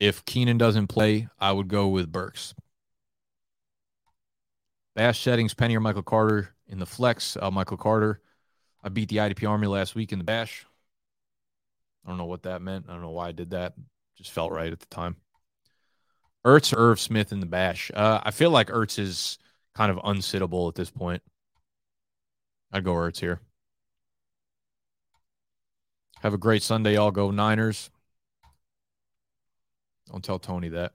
If 0.00 0.24
Keenan 0.24 0.58
doesn't 0.58 0.88
play, 0.88 1.28
I 1.38 1.52
would 1.52 1.68
go 1.68 1.88
with 1.88 2.10
Burks. 2.10 2.54
Bash 4.94 5.20
settings, 5.20 5.54
Penny 5.54 5.76
or 5.76 5.80
Michael 5.80 6.02
Carter 6.02 6.54
in 6.68 6.78
the 6.78 6.86
flex. 6.86 7.36
Uh, 7.40 7.50
Michael 7.50 7.76
Carter. 7.76 8.20
I 8.82 8.88
beat 8.90 9.08
the 9.08 9.16
IDP 9.16 9.48
Army 9.48 9.66
last 9.66 9.94
week 9.94 10.12
in 10.12 10.18
the 10.18 10.24
Bash. 10.24 10.66
I 12.04 12.10
don't 12.10 12.18
know 12.18 12.26
what 12.26 12.42
that 12.42 12.62
meant. 12.62 12.86
I 12.88 12.92
don't 12.92 13.02
know 13.02 13.10
why 13.10 13.28
I 13.28 13.32
did 13.32 13.50
that. 13.50 13.74
Just 14.16 14.30
felt 14.30 14.52
right 14.52 14.72
at 14.72 14.78
the 14.78 14.86
time. 14.86 15.16
Ertz 16.44 16.76
Irv 16.76 17.00
Smith 17.00 17.32
in 17.32 17.40
the 17.40 17.46
Bash. 17.46 17.90
Uh, 17.94 18.20
I 18.22 18.30
feel 18.30 18.50
like 18.50 18.68
Ertz 18.68 18.98
is 18.98 19.38
kind 19.74 19.90
of 19.90 19.96
unsittable 19.98 20.68
at 20.68 20.74
this 20.74 20.90
point. 20.90 21.22
I'd 22.70 22.84
go 22.84 22.92
Ertz 22.92 23.18
here. 23.18 23.40
Have 26.24 26.32
a 26.32 26.38
great 26.38 26.62
Sunday. 26.62 26.96
All 26.96 27.10
go 27.10 27.30
Niners. 27.30 27.90
Don't 30.10 30.24
tell 30.24 30.38
Tony 30.38 30.70
that. 30.70 30.92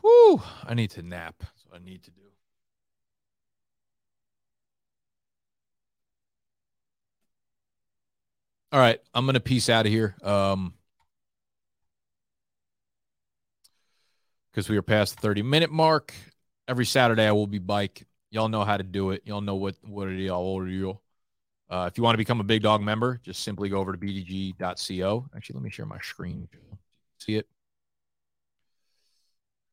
Whew. 0.00 0.40
I 0.64 0.74
need 0.74 0.92
to 0.92 1.02
nap. 1.02 1.34
That's 1.40 1.66
what 1.66 1.80
I 1.80 1.84
need 1.84 2.04
to 2.04 2.12
do. 2.12 2.20
All 8.70 8.78
right. 8.78 9.00
I'm 9.12 9.26
to 9.34 9.40
peace 9.40 9.68
out 9.68 9.86
of 9.86 9.92
here. 9.92 10.14
Um, 10.22 10.74
because 14.52 14.68
we 14.68 14.76
are 14.76 14.82
past 14.82 15.16
the 15.16 15.22
30 15.22 15.42
minute 15.42 15.72
mark. 15.72 16.14
Every 16.68 16.86
Saturday 16.86 17.26
I 17.26 17.32
will 17.32 17.48
be 17.48 17.58
bike 17.58 18.06
Y'all 18.30 18.48
know 18.48 18.64
how 18.64 18.76
to 18.76 18.84
do 18.84 19.10
it. 19.10 19.22
Y'all 19.24 19.40
know 19.40 19.56
what 19.56 19.76
what 19.84 20.08
it 20.08 20.20
is. 20.20 20.30
All 20.30 20.68
you. 20.68 20.98
Uh, 21.68 21.88
if 21.90 21.96
you 21.96 22.02
want 22.02 22.14
to 22.14 22.18
become 22.18 22.40
a 22.40 22.44
Big 22.44 22.62
Dog 22.62 22.80
member, 22.82 23.20
just 23.22 23.42
simply 23.42 23.68
go 23.68 23.78
over 23.78 23.92
to 23.92 23.98
bdg.co. 23.98 25.26
Actually, 25.36 25.54
let 25.54 25.62
me 25.62 25.70
share 25.70 25.86
my 25.86 25.98
screen. 26.00 26.48
See 27.18 27.36
it? 27.36 27.46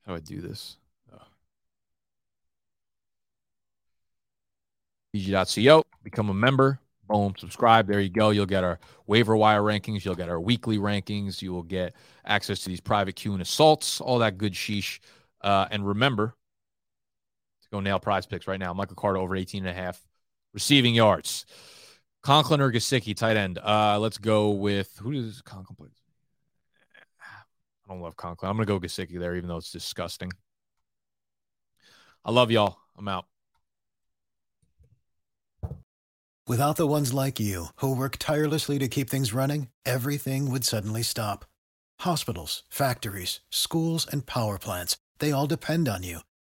How 0.05 0.13
do 0.13 0.17
I 0.17 0.19
do 0.19 0.41
this? 0.41 0.77
Oh. 1.11 1.17
PG.co, 5.13 5.83
become 6.03 6.29
a 6.29 6.33
member. 6.33 6.79
Boom, 7.07 7.33
subscribe. 7.37 7.87
There 7.87 8.01
you 8.01 8.09
go. 8.09 8.29
You'll 8.31 8.45
get 8.45 8.63
our 8.63 8.79
waiver 9.07 9.35
wire 9.35 9.61
rankings. 9.61 10.03
You'll 10.03 10.15
get 10.15 10.29
our 10.29 10.39
weekly 10.39 10.77
rankings. 10.77 11.41
You 11.41 11.53
will 11.53 11.63
get 11.63 11.93
access 12.25 12.59
to 12.59 12.69
these 12.69 12.81
private 12.81 13.15
Q 13.15 13.33
and 13.33 13.41
assaults, 13.41 14.01
all 14.01 14.19
that 14.19 14.37
good 14.37 14.53
sheesh. 14.53 14.99
Uh, 15.41 15.67
and 15.71 15.87
remember 15.87 16.35
to 17.70 17.76
go 17.76 17.80
nail 17.80 17.99
PrizePicks 17.99 18.47
right 18.47 18.59
now. 18.59 18.74
Michael 18.74 18.95
Carter 18.95 19.20
over 19.20 19.36
18 19.36 19.65
and 19.65 19.78
a 19.78 19.80
half 19.80 20.01
receiving 20.53 20.95
yards. 20.95 21.45
Conklin 22.24 22.61
or 22.61 22.72
Gesicki, 22.72 23.15
tight 23.15 23.38
end. 23.38 23.59
Uh, 23.59 23.99
let's 23.99 24.18
go 24.18 24.49
with 24.49 24.97
who 25.01 25.13
does 25.13 25.41
Conklin 25.41 25.76
play? 25.76 25.88
I 27.22 27.93
don't 27.93 28.01
love 28.01 28.15
Conklin. 28.15 28.49
I'm 28.49 28.57
gonna 28.57 28.65
go 28.65 28.80
Gesicki 28.80 29.20
there, 29.20 29.36
even 29.36 29.47
though 29.47 29.57
it's 29.57 29.72
disgusting. 29.72 30.32
I 32.26 32.32
love 32.32 32.51
y'all. 32.51 32.78
I'm 32.97 33.07
out. 33.07 33.26
Without 36.47 36.78
the 36.78 36.88
ones 36.88 37.13
like 37.13 37.39
you 37.39 37.68
who 37.78 37.93
work 37.93 38.18
tirelessly 38.18 38.80
to 38.80 38.88
keep 38.88 39.09
things 39.09 39.34
running, 39.34 39.68
everything 39.86 40.49
would 40.49 40.63
suddenly 40.63 41.03
stop. 41.03 41.45
Hospitals, 41.99 42.63
factories, 42.70 43.41
schools, 43.49 44.07
and 44.09 44.26
power 44.26 44.57
plants, 44.57 44.97
they 45.20 45.32
all 45.32 45.47
depend 45.47 45.89
on 45.89 46.03
you. 46.03 46.20